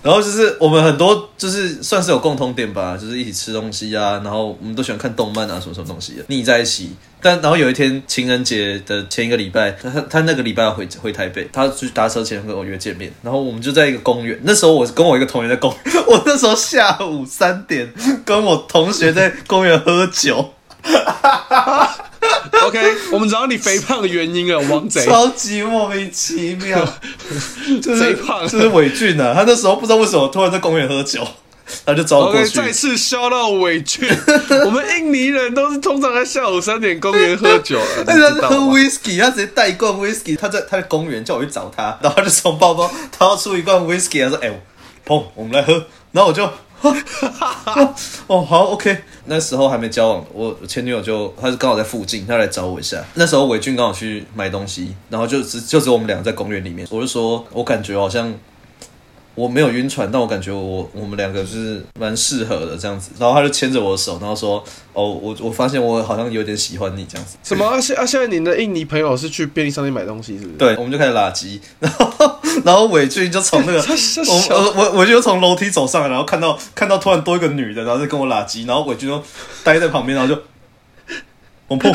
[0.03, 6.91] 然后就是我们很多就是算是有共同点吧，就是一起吃东西啊，然后我们都喜欢看动漫啊，什么什么东西的腻在一起。
[7.25, 14.37] 但然后有一天情人节的前一个礼拜， 他他那个礼拜要回回台北，他去搭车前跟我约见面，然后我们就在一个公园。
[14.43, 17.93] 那时候我跟我一个同学在公园，我那时候下午三点
[18.25, 20.53] 跟我同学在公园喝酒。
[20.83, 22.11] 哈哈哈
[22.63, 22.81] OK，
[23.11, 26.85] 我们找到你肥胖的原因了， 王贼，超级莫名其妙，
[27.83, 29.33] 贼胖，就是伟俊啊！
[29.35, 31.27] 他那时候不知道为什么突然在公园喝酒，
[31.85, 32.61] 他就找我过去。
[32.61, 34.09] OK，再次笑到伟俊，
[34.65, 44.63] 我们印尼人都是通常在下午三点公园喝酒，但是他喝 whisky，他直接带一罐 whisky，他在他在公园叫我去找他，然后他就从包包掏出一罐 whisky，他说：“哎、欸，
[45.07, 45.73] 砰，我们来喝。”
[46.13, 46.49] 然后我就。
[48.27, 48.99] 哦，好，OK。
[49.27, 53.03] 那时候还没交往，我前女友就她是刚好在附近，她来找我一下。
[53.15, 56.87] 那时候伟俊刚好去买东西，然后就只就只有我们两个在公园里面。
[56.91, 58.33] 我就说，我感觉好像。
[59.35, 63.11] 我没有晕船，但我感觉我我们两个是蛮适合的这样子。
[63.19, 67.67] 然后他就牵着我的手，然后说：“哦，我我发现我好像有点喜欢你这样子。”什么？
[67.67, 70.57] 啊现啊，现在你的印尼朋友是去便利商店买东西，是不是？
[70.59, 73.79] 对，我们就开始拉机，然后然后伟俊就从那个
[74.29, 79.23] 我我我就从楼梯走上来，然后看到看到突然多一个女的，然后就跟我拉机，然后伟俊就
[79.65, 80.41] 待在旁边，然后就
[81.69, 81.91] 我碰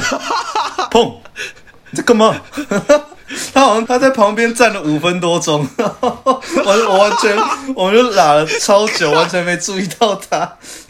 [0.89, 1.15] 碰，
[1.91, 2.35] 你在干嘛？
[3.53, 7.37] 他好像他在旁边站了五分多钟， 我我完全
[7.75, 10.37] 我就拉了超久，完全没注意到他。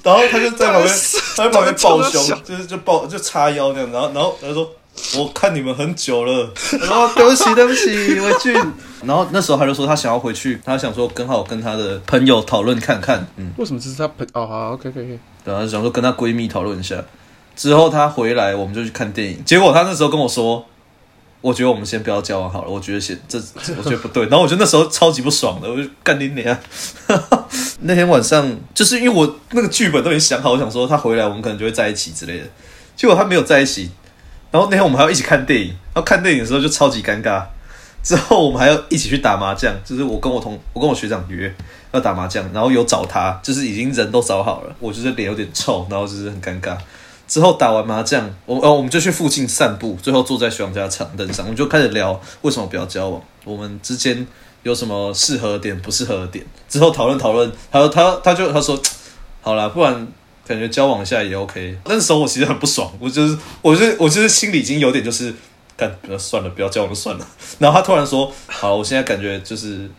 [0.04, 0.95] 然后他就在旁边，
[1.36, 3.91] 他在旁边抱胸，就是就抱就叉腰这样。
[3.91, 4.69] 然后然后他说
[5.17, 6.54] ：“我看你们很久了。
[6.80, 8.54] ”然后对不起对不起，伟俊。
[9.04, 13.28] 然后那时候他就说他想要回去，他想说刚好跟他的朋友讨论看看。
[13.38, 14.28] 嗯，为什么这是他朋？
[14.34, 15.19] 哦，好，OK，可以，可以。
[15.43, 17.04] 对啊，想说跟他闺蜜讨论一下。
[17.56, 19.43] 之后他回来，我们就去看电影。
[19.43, 20.63] 结果他那时候跟我说。
[21.48, 22.70] 我觉得我们先不要交往好了。
[22.70, 23.42] 我觉得先这，
[23.78, 24.24] 我觉得不对。
[24.26, 26.58] 然后我觉得那时候超级不爽的，我就干你娘！
[27.82, 32.46] 那天晚上就是因为我那个剧本都已经想好，我想说他回来我们可能就会在一起之类的。
[32.98, 33.90] 结果他没有在一起。
[34.52, 37.44] 然后那天我们还要一起看电影，然后看电影的时候就超级尴尬。
[38.04, 41.54] 之后我们还要一起去打麻将，就是我跟我同我跟我学长约
[41.92, 46.78] 要打麻将，然后有找他，就是已经人都找好了，我就是脸有点臭，然后就是很尴尬。
[47.28, 54.26] 之后打完麻将，我呃我们就去附近散步，最后坐在学长家长凳上，我们就开始聊为什么不要交往，我们之间
[54.63, 56.46] 有什么适合点不适合的点。
[56.70, 58.82] 之后讨论讨论，他说他他就他说，
[59.42, 60.08] 好啦，不然
[60.46, 61.78] 感觉交往一下也 OK。
[61.86, 65.34] 那时候我其实很不爽，我就是我就是我就是心里已经有点就是
[65.76, 67.28] 干，算了，不要交往就算了。
[67.60, 69.90] 然后他突然说，好，我现在感觉就是。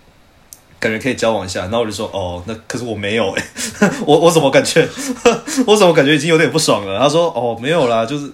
[0.81, 3.45] 感觉可以交往一下，然后我就说哦，那可是我没有哎，
[4.07, 4.89] 我我怎么感觉，
[5.67, 6.99] 我怎么感觉已经有点不爽了？
[6.99, 8.31] 他说哦，没有啦，就是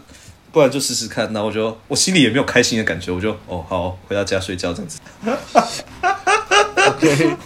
[0.52, 1.32] 不然就试试看。
[1.32, 5.00] 那我就我心里也没有开心的感觉，我就哦好，回到家睡觉这样子。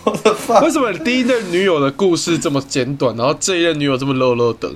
[0.05, 0.61] 我的妈！
[0.61, 4.71] 为什么第一任女友的故事这么简短，然后这一任女友这么落落长？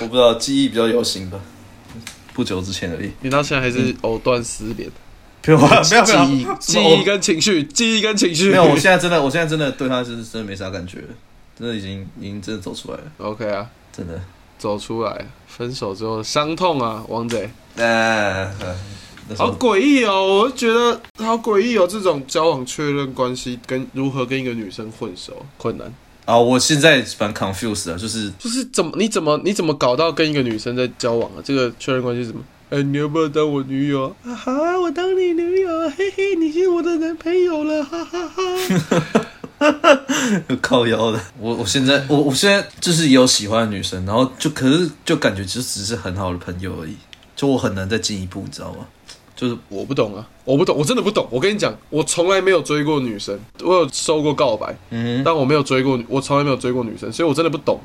[0.00, 1.38] 我不知道，记忆比较犹新吧，
[2.32, 3.10] 不久之前而已。
[3.20, 4.88] 你到现在还是藕断丝连。
[4.88, 4.92] 嗯
[5.54, 8.50] 没有没有记忆，记忆跟情绪，记忆跟情绪。
[8.50, 11.04] 没有，我现在真的，我现在真的对他是真的没啥感觉，
[11.58, 13.04] 真的已经已经真的走出来了。
[13.18, 14.20] OK 啊，真的
[14.58, 17.50] 走出来，分手之后伤痛啊，王贼。
[17.76, 18.50] 哎，
[19.36, 25.92] 好诡异哦，我觉得好诡异哦，这种交往确认关系跟如何跟一个女生混熟困难
[26.24, 26.38] 啊！
[26.38, 31.42] 我现在蛮 confused 的，就是就是怎么你怎么你怎么搞到跟一个女生在交往啊？
[31.44, 32.42] 这个确认关系是什么？
[32.68, 34.08] 哎、欸，你要不要当我女友？
[34.24, 38.42] 啊，好啊，我当你女友，嘿嘿，你是我的男朋友了，哈哈哈。
[40.48, 46.96] 有 靠腰的，我我现在我我现在就是也有喜欢的女生，然后就可是就感觉就只是很好的朋友而已，
[47.36, 48.84] 就我很难再进一步，你知道吗？
[49.36, 51.24] 就是我不懂啊，我不懂，我真的不懂。
[51.30, 57.78] 我跟你讲，我从来没有追过女生，我有收过告白，嗯，但我没有追过，我从来没有追过女生，所以我真的不懂，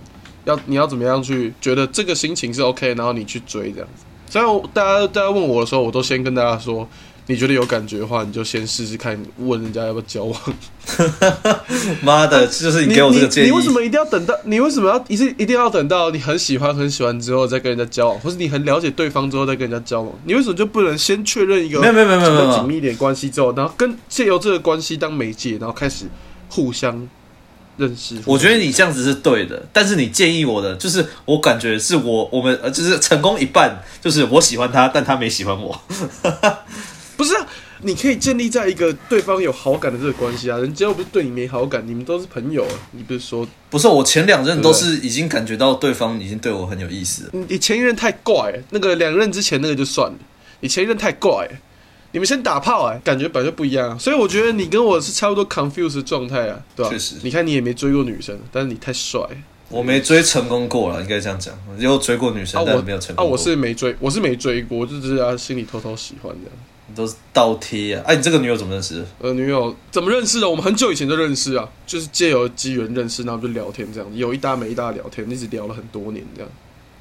[0.46, 4.06] 要你要怎么样去觉得这个心情是 OK，然后你去追这样子。
[4.32, 6.88] 所以大家大家问我的时候，我都先跟大家说，
[7.28, 10.42] 你觉得有感觉的话，你就先试试看，问人家要不要交往。
[12.02, 13.48] 妈的，就是你给我这个建议。
[13.48, 14.34] 你，你，你为什么一定要等到？
[14.46, 20.14] 你为什么要一直一定要等到你很喜欢很喜欢之后再跟人家交往，或是你很了解对方之后再跟人家交往？
[20.24, 26.06] 你为什么就不能先确认一个没有没有没有没有紧密一点关系之后，然后跟借由这个关系当媒介，然后开始
[26.48, 27.06] 互相？
[27.82, 35.82] 认识，我觉得你这样子是对的，但是你建议我的，就是我感觉是我我们呃，就是成功一半，就是我喜欢他，但他没喜欢我。
[37.18, 37.48] 不是啊，
[37.82, 42.74] 你可以建立在一个对方有好感的这个关系啊，人家又不是对你没好感，你们都是朋友啊。
[42.92, 43.88] 你不是说不是？
[43.88, 47.30] 我前两任都是已经感觉到对方已经对我很有意思了。
[47.50, 50.18] 你前一任太怪，那个两任之前那个就算了，
[50.62, 51.50] 你前一任太怪。
[52.14, 56.92] 你们先打炮哎、欸，感觉本来就不一样啊，所以我觉得你跟我是差不多 confused 的状态啊，对吧？
[56.92, 59.22] 确实，你看你也没追过女生，但是你太帅，
[59.70, 66.58] 我没追成功过了，应该这样讲，有追过女生，啊、但没有成功我是没追，我是没追过，就是啊，心里偷偷喜欢这样，
[66.94, 68.04] 都是倒贴啊。
[68.06, 69.06] 哎、啊，你这个女友怎么认识的？
[69.20, 70.50] 呃，女友怎么认识的？
[70.50, 76.52] 我们很久以前就认识啊，就是借由机缘认识，然后就聊天这样，有一搭没一搭聊天，一直聊了很多年这样。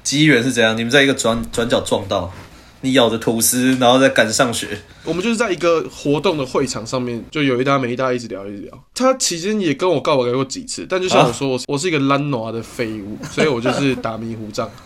[0.03, 0.77] 机缘是怎样？
[0.77, 2.31] 你们在一个转转角撞到？
[2.81, 4.67] 你咬着吐司，然后再赶上学。
[5.03, 8.83] 我们就是在一个活动的会场上面，就有一搭没一搭，一直聊，一直聊。
[8.93, 14.69] 他期间也跟我告白过几次，但就像我说，我我是一个懒惰的废物，所以我就是打迷糊仗。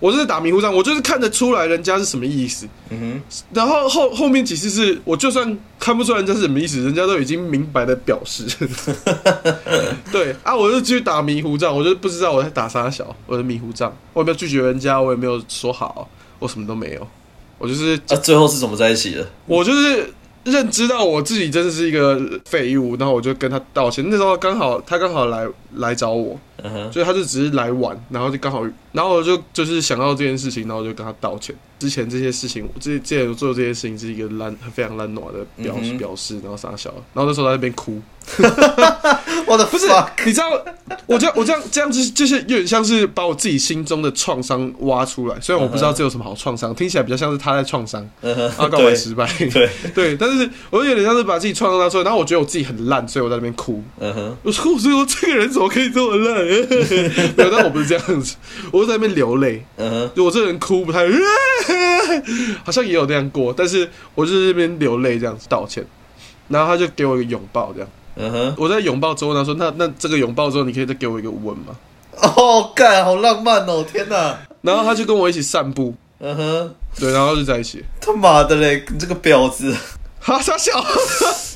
[0.00, 2.66] 我就是打迷糊仗，我就是看得出来人家是什么意思。
[2.90, 3.40] 嗯哼。
[3.52, 8.44] 然后后后面几次是我就算看不出来人家是什么意思，人家都已经明白的表示。
[10.10, 16.10] 对啊，我就继续打迷糊仗，我就不知道我在打啥小，我的迷糊仗，我也没有拒绝人家，我也没有说好，
[16.40, 17.06] 我什么都没有。
[17.62, 19.24] 我就是啊，最后是怎么在一起的？
[19.46, 24.04] 我就是认知到我自己真的是一个废物，然后我就跟他道歉。
[24.10, 25.46] 那时候刚好他刚好来
[25.76, 26.36] 来找我，
[26.90, 27.04] 所以、uh.
[27.04, 31.54] 他就只是来玩，然后就刚好，然后我就就是想到这件事情，然后就跟他道歉。
[31.82, 38.00] 之前这些事情，我之前做的这些事情是一个烂非常懒惰的表示、嗯、表示，然后傻笑，然后那时候在那边哭。
[39.48, 39.88] 我的 不是，
[40.24, 40.48] 你知道，
[41.06, 45.36] 我这样我这样这样子就是有点像是把我自己心中的创伤挖出来。
[45.40, 46.74] 虽然我不知道这有什么好创伤，uh.
[46.78, 48.44] 听起来比较像是他在创伤，uh.
[48.56, 53.82] 啊，告白失败， 对对，但是我就有点像是把自己创伤拿出来，然后我觉得我自己很烂，所以我在那边哭。
[54.00, 54.32] Uh.
[54.44, 56.44] 我说我说这个人怎么可以这么烂？
[56.44, 58.36] 没有，但我不是这样子，
[58.70, 59.64] 我在那边流泪。
[59.78, 60.12] 嗯哼、uh，huh.
[60.14, 61.04] 就我这个人哭不太。
[62.64, 65.84] 好像也有那样过，但是我就是这边流泪这样子道歉，
[66.48, 67.88] 然后他就给我一个拥抱，这样。
[68.14, 71.74] 嗯哼，我在拥抱之后，他说：“那那这个拥抱之后，你可以再给我一个吻吗？”
[72.20, 73.82] 哦，干，好浪漫哦！
[73.90, 74.38] 天哪！
[74.60, 75.94] 然后他就跟我一起散步。
[76.20, 77.82] 嗯哼，对，然后就在一起。
[78.00, 79.74] 他妈的嘞，你这个婊子！
[80.20, 80.72] 哈傻笑。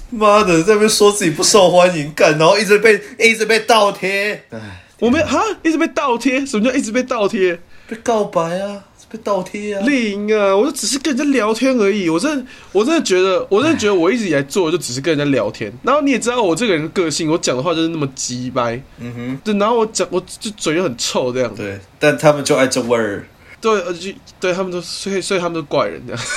[0.08, 4.42] 妈的，在那边说自己不受欢迎，干，然后一直被一直被倒贴。
[4.50, 7.60] 哎，我们哈一直被倒贴，什么叫一直被倒贴？
[7.86, 8.82] 被告白啊！
[9.16, 9.82] 被倒贴啊！
[9.86, 12.08] 另啊，我就只是跟人家聊天而已。
[12.10, 15.72] 我真的，我真的觉得，我真的觉得，我一直以来做的就只是跟人家聊天。
[15.82, 18.82] 然后你也知道我这个人的个性，我讲的话就是那么鸡掰。
[18.98, 19.38] 嗯哼。
[19.42, 21.54] 对，然后我讲，我就嘴又很臭这样。
[21.54, 23.26] 对，但他们就爱这味儿。
[23.60, 26.22] 对，而且对他们都，所以所以他们都怪人这样。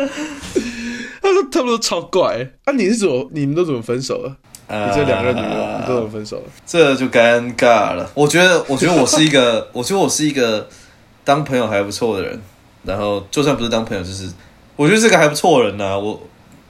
[1.22, 2.48] 他说他们都超怪。
[2.64, 3.28] 啊，你是怎么？
[3.32, 4.34] 你们都怎么分手了？
[4.70, 6.44] 你这两个女友，你都能分手了？
[6.64, 8.08] 这就尴尬了。
[8.14, 10.68] 我觉得，我觉得我是一个，我觉得我是一个
[11.24, 12.40] 当朋友还不错的人。
[12.84, 14.30] 然后，就算不是当朋友，就是
[14.76, 15.98] 我觉得这个还不错的人呢、啊。
[15.98, 16.20] 我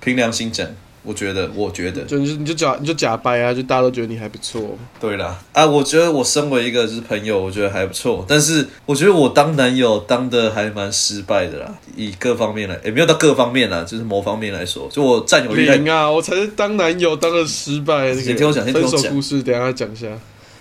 [0.01, 0.67] 凭良心讲。
[1.03, 4.77] 我觉得，我觉得，就你就你就假你就假掰啊，就大家都觉得你还不错。
[5.01, 8.25] 对啦，啊，我觉得我身为一个就是朋友，我觉得还不错。
[8.29, 15.69] 但是我觉得我当男友当的还蛮失败的啦，以各方面来，也没有到各方面啦，就是某方面来说，就我占有欲。
[15.69, 18.13] 零啊，我才是当男友当的失败。
[18.13, 19.15] 你听我讲，先听我讲。
[19.15, 20.07] 故事，等一下讲一下。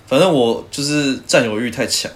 [0.08, 2.10] 反正我就是占有欲太强。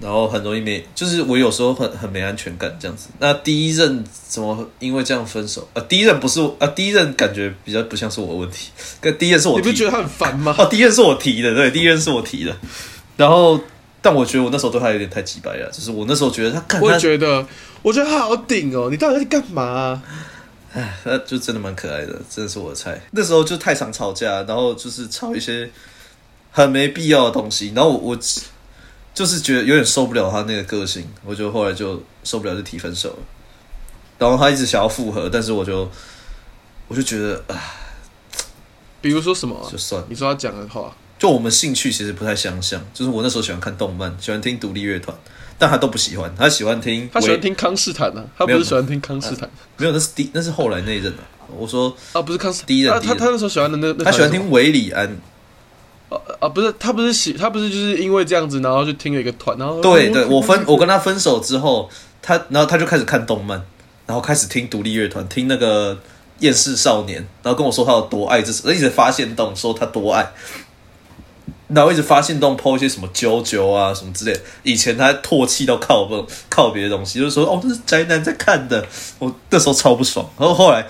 [0.00, 3.08] 然后很容易没，就是我有时候很很没安全感这样子。
[3.18, 5.68] 那第一任怎么因为这样分手？
[5.74, 8.70] 啊，第一任不是啊，第一任感觉比较不像是我的问题。
[8.98, 10.54] 跟第一任是我提的，你不觉得他很烦吗？
[10.58, 12.56] 哦，第一任是我提的，对，第一任是我提的。
[13.18, 13.60] 然后，
[14.00, 17.46] 但我觉得我那时候对他有点太直白了，就是我那时候觉得他，我觉得，
[17.82, 20.02] 我觉得他好顶哦，你到底在干嘛啊？
[20.72, 22.98] 哎，他就真的蛮可爱的，真的是我的菜。
[23.10, 25.68] 那时候就太常吵架，然后就是吵一些
[26.50, 28.10] 很没必要的东西，然后我。
[28.10, 28.18] 我
[29.12, 33.18] 就是觉得有点受不了他那个个性，我就后来就受不了，就提分手了。
[34.18, 35.90] 然后他一直想要复合，但是我就
[36.88, 37.58] 我就觉得啊，
[39.00, 42.80] 比如说什么、啊，就算你说他讲的话，就我们兴趣其实不太相像。
[42.92, 45.16] 就是我那时候喜欢看动漫，喜欢听独立乐团，
[45.58, 51.48] 但他都不喜欢，他喜欢听，他喜欢听康斯坦呢、啊，他不是喜欢听康斯坦，没有，那是第那是后来那一任的、啊。
[51.56, 55.16] 我说啊，不是康斯第一任，他他那时候喜欢的那，那他喜欢听韦礼安。
[56.10, 56.48] 啊啊！
[56.48, 61.88] 不是他，不是喜，他不是就是因为这样子，然后就听了一个团，然后对对，我分我跟他分手之后，
[62.20, 63.62] 他然后他就开始看动漫，
[64.06, 65.96] 然后开始听独立乐团，听那个
[66.40, 70.32] 厌世少年，然后跟我说他有多爱这是，一直发现动说他多爱，
[71.68, 78.84] 然后一直发现动 po 一些什么啾啾啊什么之类的，以前他唾弃到靠不靠别的东西，就是说哦这是宅男在看的，
[79.20, 80.84] 我那时候超不爽，然后后来。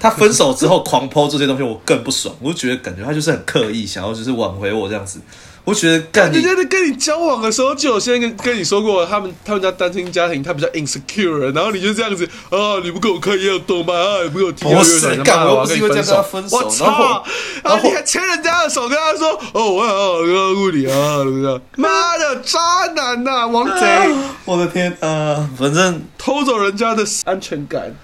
[0.00, 2.34] 他分手之后狂 po 这些东西，我更不爽。
[2.40, 5.20] 我就觉得感觉他就是很刻意，想要就是挽回我这样子。
[5.64, 17.22] 我觉得干，人家在跟你交往的时候就有先跟跟你说过，他们他们家单亲家庭他比较 insecure，然后你就这样子啊，你不跟我看也有动漫啊，你不给我听，不是干，我不是因为这样跟他分手，我操，
[17.62, 21.60] 然后你还牵人家的手跟他说哦，我要我物理啊，怎么样？
[21.76, 22.58] 妈的，渣
[22.96, 24.10] 男呐，王贼！
[24.46, 27.94] 我的天啊，反正偷走人家的安全感，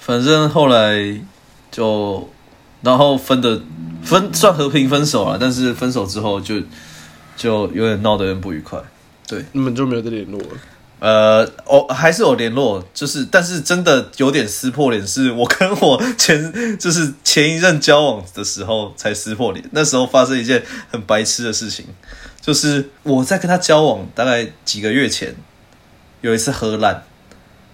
[0.00, 1.20] 反正后来。
[1.74, 2.30] 就，
[2.82, 3.60] 然后分的
[4.04, 6.62] 分算和平分手了，但是分手之后就
[7.36, 8.78] 就有点闹得有点不愉快，
[9.26, 10.46] 对，你们就没有再联络了。
[11.00, 19.68] 呃，哦，还是有联络，就是但是真的有点撕破脸，是我跟我前 就是前一任交往的时候才撕破脸。
[19.72, 20.62] 那时候发生一件
[20.92, 21.86] 很白痴的事情，
[22.40, 25.34] 就是我在跟他交往大概几个月前，
[26.20, 27.02] 有一次喝烂，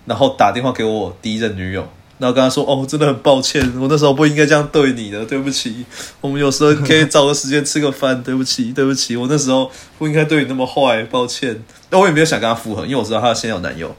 [0.07, 1.87] 然后打电话给我第一任女友。
[2.21, 5.87] 然后跟他说：“哦，真的很抱歉，我那时候不应该这样对你的，对不起。
[6.21, 11.65] 我们有时候可以找个时间吃个饭，对不起，对不起，我那时候不应该对你那么坏，抱歉。
[11.89, 13.91] 但我也没有想跟他复合，因为我知道他现在有男友。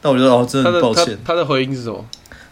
[0.00, 1.18] 但我觉得哦，真的很抱歉。
[1.22, 2.02] 他的回应是什么？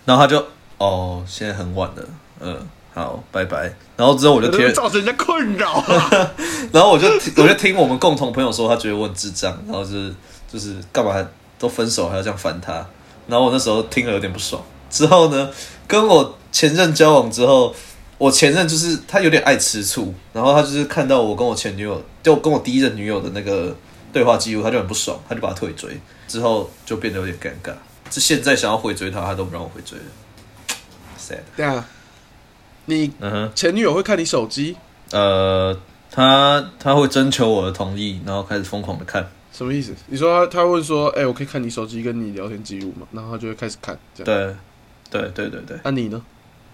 [0.05, 0.47] 然后他就
[0.77, 2.05] 哦，现在很晚了，
[2.41, 2.59] 嗯，
[2.93, 3.75] 好，拜拜。
[3.97, 6.33] 然后之后我就听造成人家困扰啊。
[6.71, 10.15] 然后我就我就听我们共同朋友说，他觉得我很智障，然后就是
[10.53, 11.15] 就是干嘛
[11.59, 12.87] 都分手还要这样烦他。
[13.27, 14.63] 然后我那时候听了有点不爽。”
[14.95, 15.51] 之后呢，
[15.89, 17.75] 跟我前任交往之后，
[18.17, 23.77] 我前任就是他有点爱吃醋，然后他就是看到我跟我前女友，就跟我第一任女友的那个
[24.13, 27.73] 对话记录，他就很不爽，他就把他退追，之后就变得有点尴尬。
[28.09, 30.05] 就现在想要回追他，他都不让我回追了。
[31.19, 31.41] sad。
[31.57, 31.85] 对啊，
[32.85, 33.11] 你
[33.57, 34.77] 前女友会看你手机？
[35.11, 35.77] 呃，
[36.09, 39.29] 他他会征求我的同意，然后开始疯狂的看。
[39.53, 39.93] 什么意思？
[40.07, 43.07] 你说他他会说，哎、欸，我可以看你手机跟你聊天记录吗？
[43.11, 44.25] 然后他就会开始看，这样。
[44.25, 44.57] 对。
[45.21, 46.23] 对对对对，那、啊、你呢？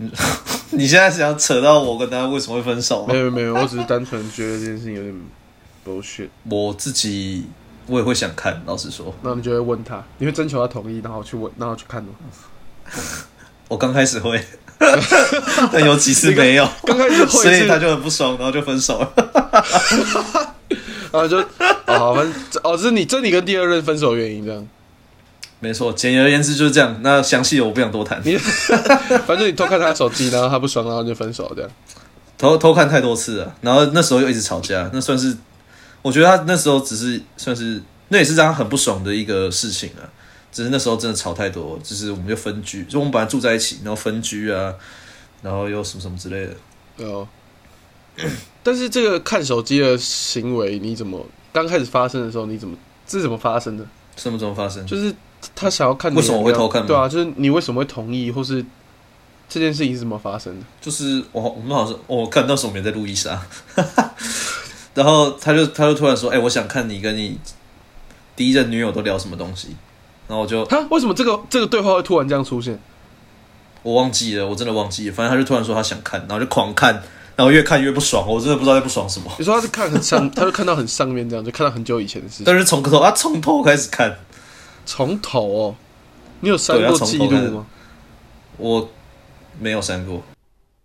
[0.71, 3.13] 你现在是想扯到我跟他为什么会分手吗？
[3.13, 5.15] 没有没有，我只是单纯觉得这件事情有点
[5.87, 6.29] bullshit。
[6.49, 7.45] 我自己
[7.87, 9.15] 我也会想看，老实说。
[9.23, 12.11] 那你就会问他，你会征求他同意，然后去问，然后去看吗？
[13.69, 14.43] 我刚开始会，
[15.71, 19.13] 但有几次没有，刚开始会，所以他就很不爽，然后就分手了。
[21.13, 21.45] 然后就哦，
[21.87, 24.67] 好，反正哦，这是你这你跟第二任分手原因这样。
[25.61, 26.99] 没错，简而言之就是这样。
[27.03, 28.21] 那详细的我不想多谈。
[29.27, 31.71] 反正你偷看他手机，然后他不爽，然后就分手这样。
[32.39, 35.37] 偷偷看太多次了，然后那时候又一直吵架，那算是
[36.03, 40.09] 我觉得他那时候只是算是那也是让他很不爽的一个事情啊。
[40.51, 44.75] 只是那时候真的吵太多，就是我们就分居，就我们本来住在一起，然后分居啊，
[45.43, 46.55] 然后又什么什么之类的。
[46.97, 47.29] 对哦。
[48.63, 53.87] 但是这个看手机的行为，你怎么刚开始发生的时候，你怎么这是怎么发生的？
[54.17, 54.85] 什么怎么发生？
[54.87, 55.15] 就是
[55.55, 56.87] 他想要看你，为什么我会偷看？
[56.87, 58.65] 对啊，就是你为什么会同意，或是
[59.49, 60.67] 这件事情是怎么发生的？
[60.81, 63.41] 就是我我们好像我看到时候我们也在录一莎，
[64.95, 67.39] 然后他就他就突然说：“哎、欸，我想看你跟你
[68.37, 69.77] 第一任女友都聊什么东西。”
[70.29, 72.79] 然后我就他为什么这个这个对话会突然这样出现？
[73.83, 75.15] 我忘记了，我真的忘记了。
[75.15, 76.93] 反正他就突然说他想看，然后就狂看，
[77.35, 78.25] 然后越看越不爽。
[78.29, 79.33] 我真的不知道在不爽什么。
[79.39, 82.45] 你说他是看很上， 他就看到很上面这样，就看到很久以前的事情。
[82.45, 84.15] 但是从头啊，从头开始看，
[84.91, 85.77] 从头哦。
[86.41, 87.67] 你有删过记录吗？
[88.57, 88.89] 我
[89.61, 90.21] 没有删过。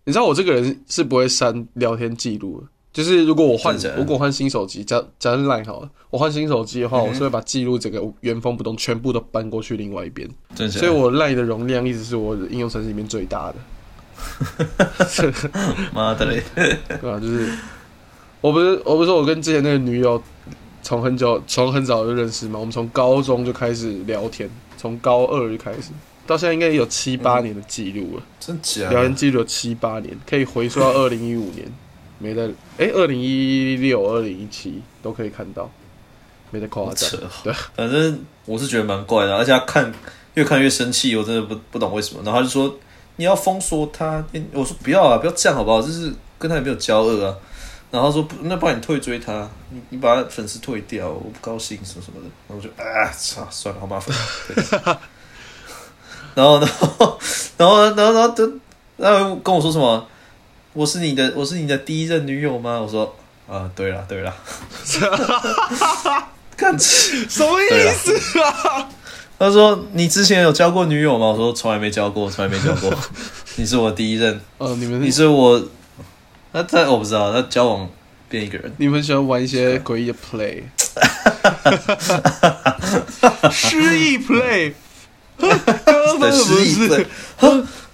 [0.04, 2.66] 你知道我这个人是不会删聊天记录的。
[2.92, 10.28] 就是如果我换，如果换新手机，假假如 Line 好了，我换新手机的话，我是会把记录整个原封不动全部都搬过去另外一边。
[10.54, 13.56] 所以，我 Line 的容量一直是我的应用程式里面最大的。
[15.92, 16.42] 妈的嘞！
[16.54, 17.52] 对啊，就是
[18.40, 20.22] 我不是我不是说我跟之前那个女友
[20.86, 25.90] 从很久从很早就认识嘛，我们从高中就开始聊天，从高二就开始，
[26.28, 28.22] 到现在应该有七八年的记录了。
[28.38, 28.88] 真假？
[28.90, 31.66] 聊天记录有七八年，可以回溯到二零一五年。
[32.20, 35.68] 没在哎，二零一六、二零一七都可以看到，
[36.52, 37.10] 没在夸张。
[37.42, 39.92] 对，反正我是觉得蛮怪的，而且他看
[40.34, 42.22] 越看越生气，我真的不不懂为什么。
[42.24, 42.72] 然后他就说
[43.16, 45.82] 你要封锁他，我说不要啊，不要这样好不好？
[45.82, 47.34] 就是跟他也没有交恶啊。
[47.90, 52.28] 然后他说那不然你退追他，你你把他粉丝退掉，我不高兴什么什么的。
[52.48, 54.14] 然后我就啊操，算了，好麻烦。
[56.34, 57.18] 然后然后
[57.56, 58.50] 然后然后然后他
[58.96, 60.06] 然后跟我说什么？
[60.72, 62.78] 我是你的，我是你的第一任女友吗？
[62.78, 63.16] 我说，
[63.48, 64.34] 啊，对了，对了，
[66.54, 68.86] 看什么意思啊？
[69.38, 71.28] 他说你之前有交过女友吗？
[71.28, 72.92] 我说从来没交过，从来没交过。
[73.56, 74.38] 你是我第一任。
[74.58, 75.62] 哦，你们你是我，
[76.56, 77.86] 他他我不知道，他交往
[78.30, 78.72] 变一个人。
[78.78, 80.62] 你们喜欢玩一些诡异的 play，
[83.52, 84.72] 失忆 play，
[85.38, 87.04] 的失忆 play。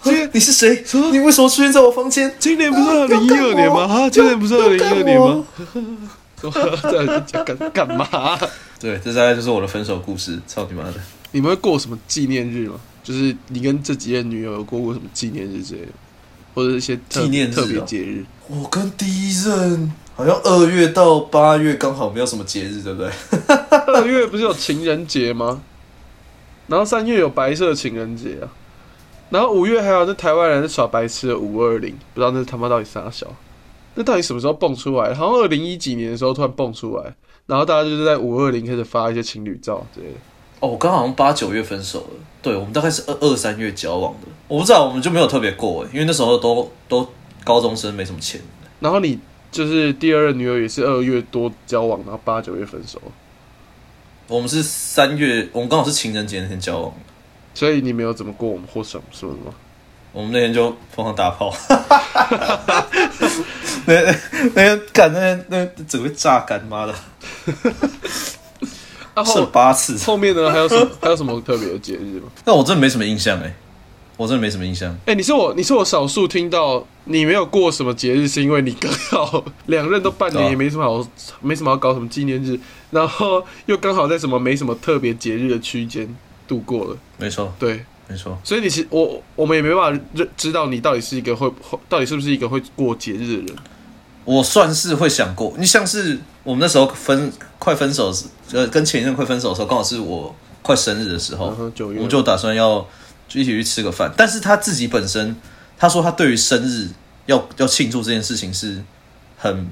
[0.33, 0.85] 你是谁？
[1.11, 2.33] 你为什么出现在我房间？
[2.39, 3.83] 今年不是二零一二年吗？
[3.83, 5.45] 啊，今年不是二零一二年吗？
[7.33, 8.39] 在干干嘛？
[8.79, 10.39] 对，这大概就是我的分手故事。
[10.47, 10.95] 操你妈的！
[11.33, 12.77] 你们会过什么纪念日吗？
[13.03, 15.89] 就是你跟这几任女友有过过什么纪念日之类的，
[16.55, 18.25] 或者一些纪念特别节日？
[18.49, 23.11] 我跟第一任好像二月到八月刚好没有什么节日，对不对？
[23.95, 25.63] 二月不是有情人节吗？
[26.67, 28.49] 然后三月有白色情人节啊。
[29.31, 33.27] 然后五月还有那台湾人在耍白痴的五二零，不知道那他妈到底啥小？
[33.95, 35.15] 那到底什么时候蹦出来？
[35.15, 37.15] 好像二零一几年的时候突然蹦出来，
[37.47, 40.15] 然后大家就是在五二零开始发一些情侣照之类的。
[40.61, 44.27] 哦，我刚好像八九月分手了，对，我们大概是二二三月交往的。
[44.49, 47.09] 我不知道，我们就没有特别过，因为那时候都都
[47.45, 48.41] 高中生，没什么钱。
[48.81, 49.19] 然后你
[49.51, 53.01] 就是第二任女友也是二月多交往，然后八九月分手。
[54.27, 56.93] 我们是三月，我们刚好是情人节那天交往。
[57.55, 59.55] 所以你没有怎么过我们或什么什么吗？
[60.13, 61.55] 我们那天就疯狂打炮，
[63.87, 64.15] 那那
[64.55, 66.95] 那天干那那整个炸干妈的，
[69.15, 69.97] 啊后八次。
[70.05, 72.29] 后面呢还有什么还有什么特别的节日吗？
[72.45, 73.55] 那我真的没什么印象哎，
[74.17, 74.93] 我真的没什么印象。
[75.07, 81.09] 哎、欸，你是我你是我少数听到你没有过什么节日，是因为你刚好 两任都半年，也没什么好、啊、
[81.41, 82.59] 没什么要搞什么纪念日，
[82.91, 86.09] 然后又刚好在什么没什么特别节日的区间。
[86.49, 88.37] 度过了，没错，对，没错。
[88.45, 93.57] 所以你其实我我们也没办法认知道你到底是一个会会到底是不是一个会过节日的人。
[94.25, 102.87] 我算是会想过，你像是我们那时候分快分手时，呃，跟前一任快分手的时候，刚好是我快生日的时候，嗯、我们就打算要
[103.29, 104.13] 就一起去吃个饭。
[104.17, 105.37] 但是他自己本身，
[105.79, 106.89] 他说他对于生日
[107.27, 108.83] 要要庆祝这件事情是
[109.37, 109.71] 很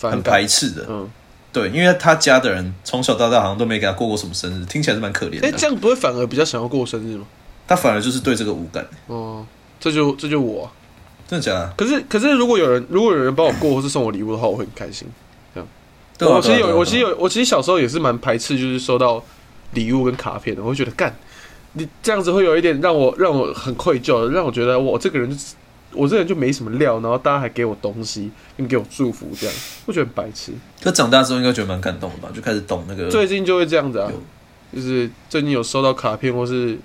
[0.00, 1.10] 很排斥的，嗯。
[1.52, 5.46] 对，因为他家的人从小到大好像都没给他过过什么生日，听起来是蛮可怜的。
[5.46, 7.26] 哎，这样不会反而比较想要过生日吗？
[7.68, 8.86] 他反而就是对这个无感。
[9.06, 9.46] 哦，
[9.78, 10.72] 这就这就我、啊，
[11.28, 11.74] 真的假的？
[11.76, 15.06] 可是可是，如果有人如果有人帮我过，或是送我礼物的话，我会很开心。
[16.20, 19.22] 我其实有，我其实有，我其实小时候也是蛮排斥，就是收到
[19.72, 20.62] 礼物跟卡片的。
[20.62, 21.12] 我会觉得干，
[21.72, 25.36] 你这样子会有一点让我让我很愧疚，让我觉得我这个人就
[25.94, 29.56] 我这个人就没什么料，然后大家还给我东西，你给我祝福，这样
[29.86, 30.52] 我觉得很白痴。
[30.82, 32.28] 可长大之后应该觉得蛮感动的吧？
[32.34, 33.10] 就开始懂那个。
[33.10, 34.10] 最近就会这样子啊，
[34.74, 36.78] 就是最近有收到卡片或是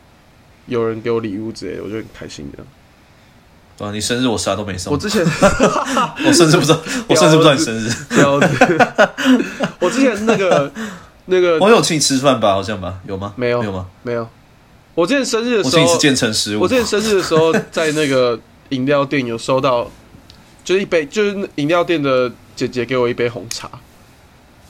[0.66, 2.50] 有人给我礼物之类的，我就很开心
[3.78, 3.86] 的。
[3.86, 3.92] 啊！
[3.92, 4.92] 你生日我啥都没送。
[4.92, 5.24] 我之前
[6.26, 7.90] 我甚至不知道， 我甚至不知道你生日。
[9.80, 10.72] 我之前那个
[11.26, 12.54] 那个，我有请你吃饭吧？
[12.54, 12.96] 好像吧？
[13.08, 13.34] 有吗？
[13.36, 13.60] 没有？
[13.60, 13.86] 没有吗？
[14.02, 14.28] 没有。
[14.96, 16.62] 我之前生日的时候，我请你吃建成食物。
[16.62, 19.88] 我之前生日的时候，在那个饮料店有收到，
[20.64, 23.70] 就是一杯，就是饮料店的姐姐给我一杯红茶。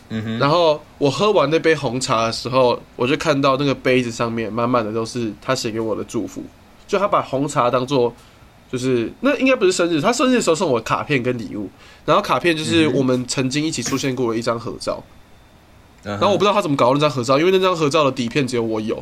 [0.09, 0.37] 嗯哼。
[0.39, 6.43] 然后我喝完那杯红茶的时候，我就看到那个杯子上面满满的都是她写给我的祝福，
[6.85, 8.13] 就她把红茶当做。
[8.71, 11.69] 就是那应该不是生日，他生日的时候送我卡片跟礼物，
[12.05, 15.01] 然后卡片就是我们曾经一起出现过的一张合照，
[16.03, 19.01] 然后我不知道他怎么搞到那张合照，因为那张合照的底片只有我有，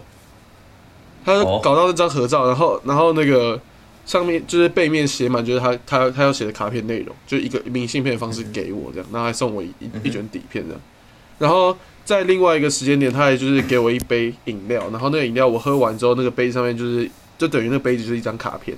[1.26, 3.60] 他搞到那张合照，然后然后那个
[4.06, 9.72] 上面就是背面写满就是他他他要写的卡片内容，就一个明信片的方式给我这样，然后还送我一
[10.04, 10.82] 一卷底片这样，
[11.40, 18.78] 然后在另外一个时间点，他还就是给我一杯饮料，然后那个饮料我喝完之后，那个杯上面就是就等于那个杯子就是一张卡片。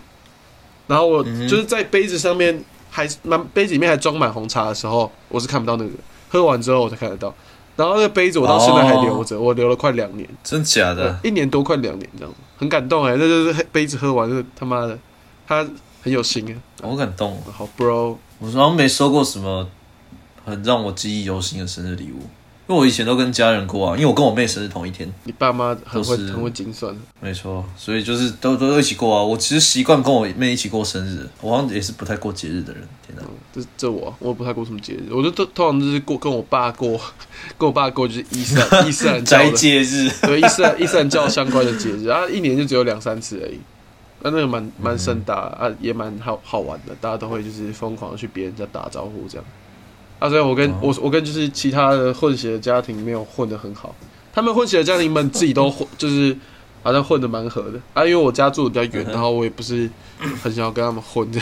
[0.88, 5.92] 然后我就是在杯子上面还满杯子里面还装满红茶的时候，我是看不到那个，
[6.30, 7.34] 喝完之后我才看得到。
[7.76, 11.20] 然后那个杯子我到现在还留着，哦、我留了快两年，真假的？
[11.24, 14.98] 一年多快两年这样，很感动哎、欸，那就是杯子喝完，就他妈的，
[15.48, 15.64] 他
[16.02, 17.40] 很有心啊，好感动。
[17.52, 19.68] 好，bro，我好像没收过什么
[20.44, 22.22] 很让我记忆犹新的生日礼物。
[22.68, 25.10] 因为我以前都跟家人过啊，因为我跟我妹生日同一天。
[25.24, 29.24] 你爸妈很会很会精算，没错，所以就是都都一起过啊。
[29.24, 32.84] 我其实习惯跟我妹一起过生日，我好像也是不太过节日的人。
[33.06, 37.00] 天哪，这这我我不太过什么节日，我就通通常就是过跟我爸过，
[37.58, 43.60] 跟我爸过 就是伊斯兰伊斯兰教的节日，对伊斯兰伊斯兰教相关的节日啊，一年就只有两三次而已。
[44.22, 49.46] 那那个蛮蛮盛大啊，也蛮好好玩的，大家都会就是疯狂的去别人家打招呼这样。
[50.20, 53.94] 啊，所以我跟我我跟就是其他的混血的家庭没有混得很好，
[54.34, 56.36] 他们混血的家庭们自己都混， 就是
[56.82, 58.04] 好像混得蛮合的啊。
[58.04, 59.88] 因为我家住的比较远，然后我也不是
[60.42, 61.40] 很想要跟他们混的。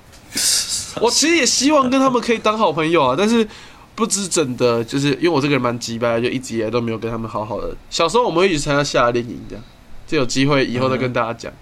[1.00, 3.46] 我其实也希望跟他们可以当好朋友啊，但是
[3.94, 7.74] 不知怎的，就是因为我这个人蛮急掰，就一直以来都没有跟他们好好的。
[7.88, 9.64] 小时候我们会一起参加夏令营，这样
[10.06, 11.52] 就有机会以后再跟大家讲，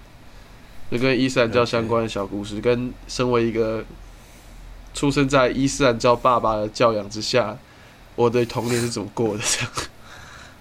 [0.91, 3.85] 就跟伊斯兰教相关的小故事，跟身为一个。
[4.95, 7.55] 出生在伊斯兰教爸爸的教养之下
[8.15, 9.43] 我的童年是怎么过的？
[9.45, 9.69] 这样。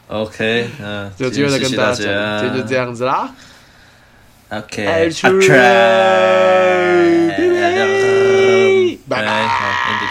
[0.08, 3.30] Ok 嗯 有机会再跟大家讲今天就这样子啦。
[4.50, 4.84] Ok
[9.08, 10.03] 拜拜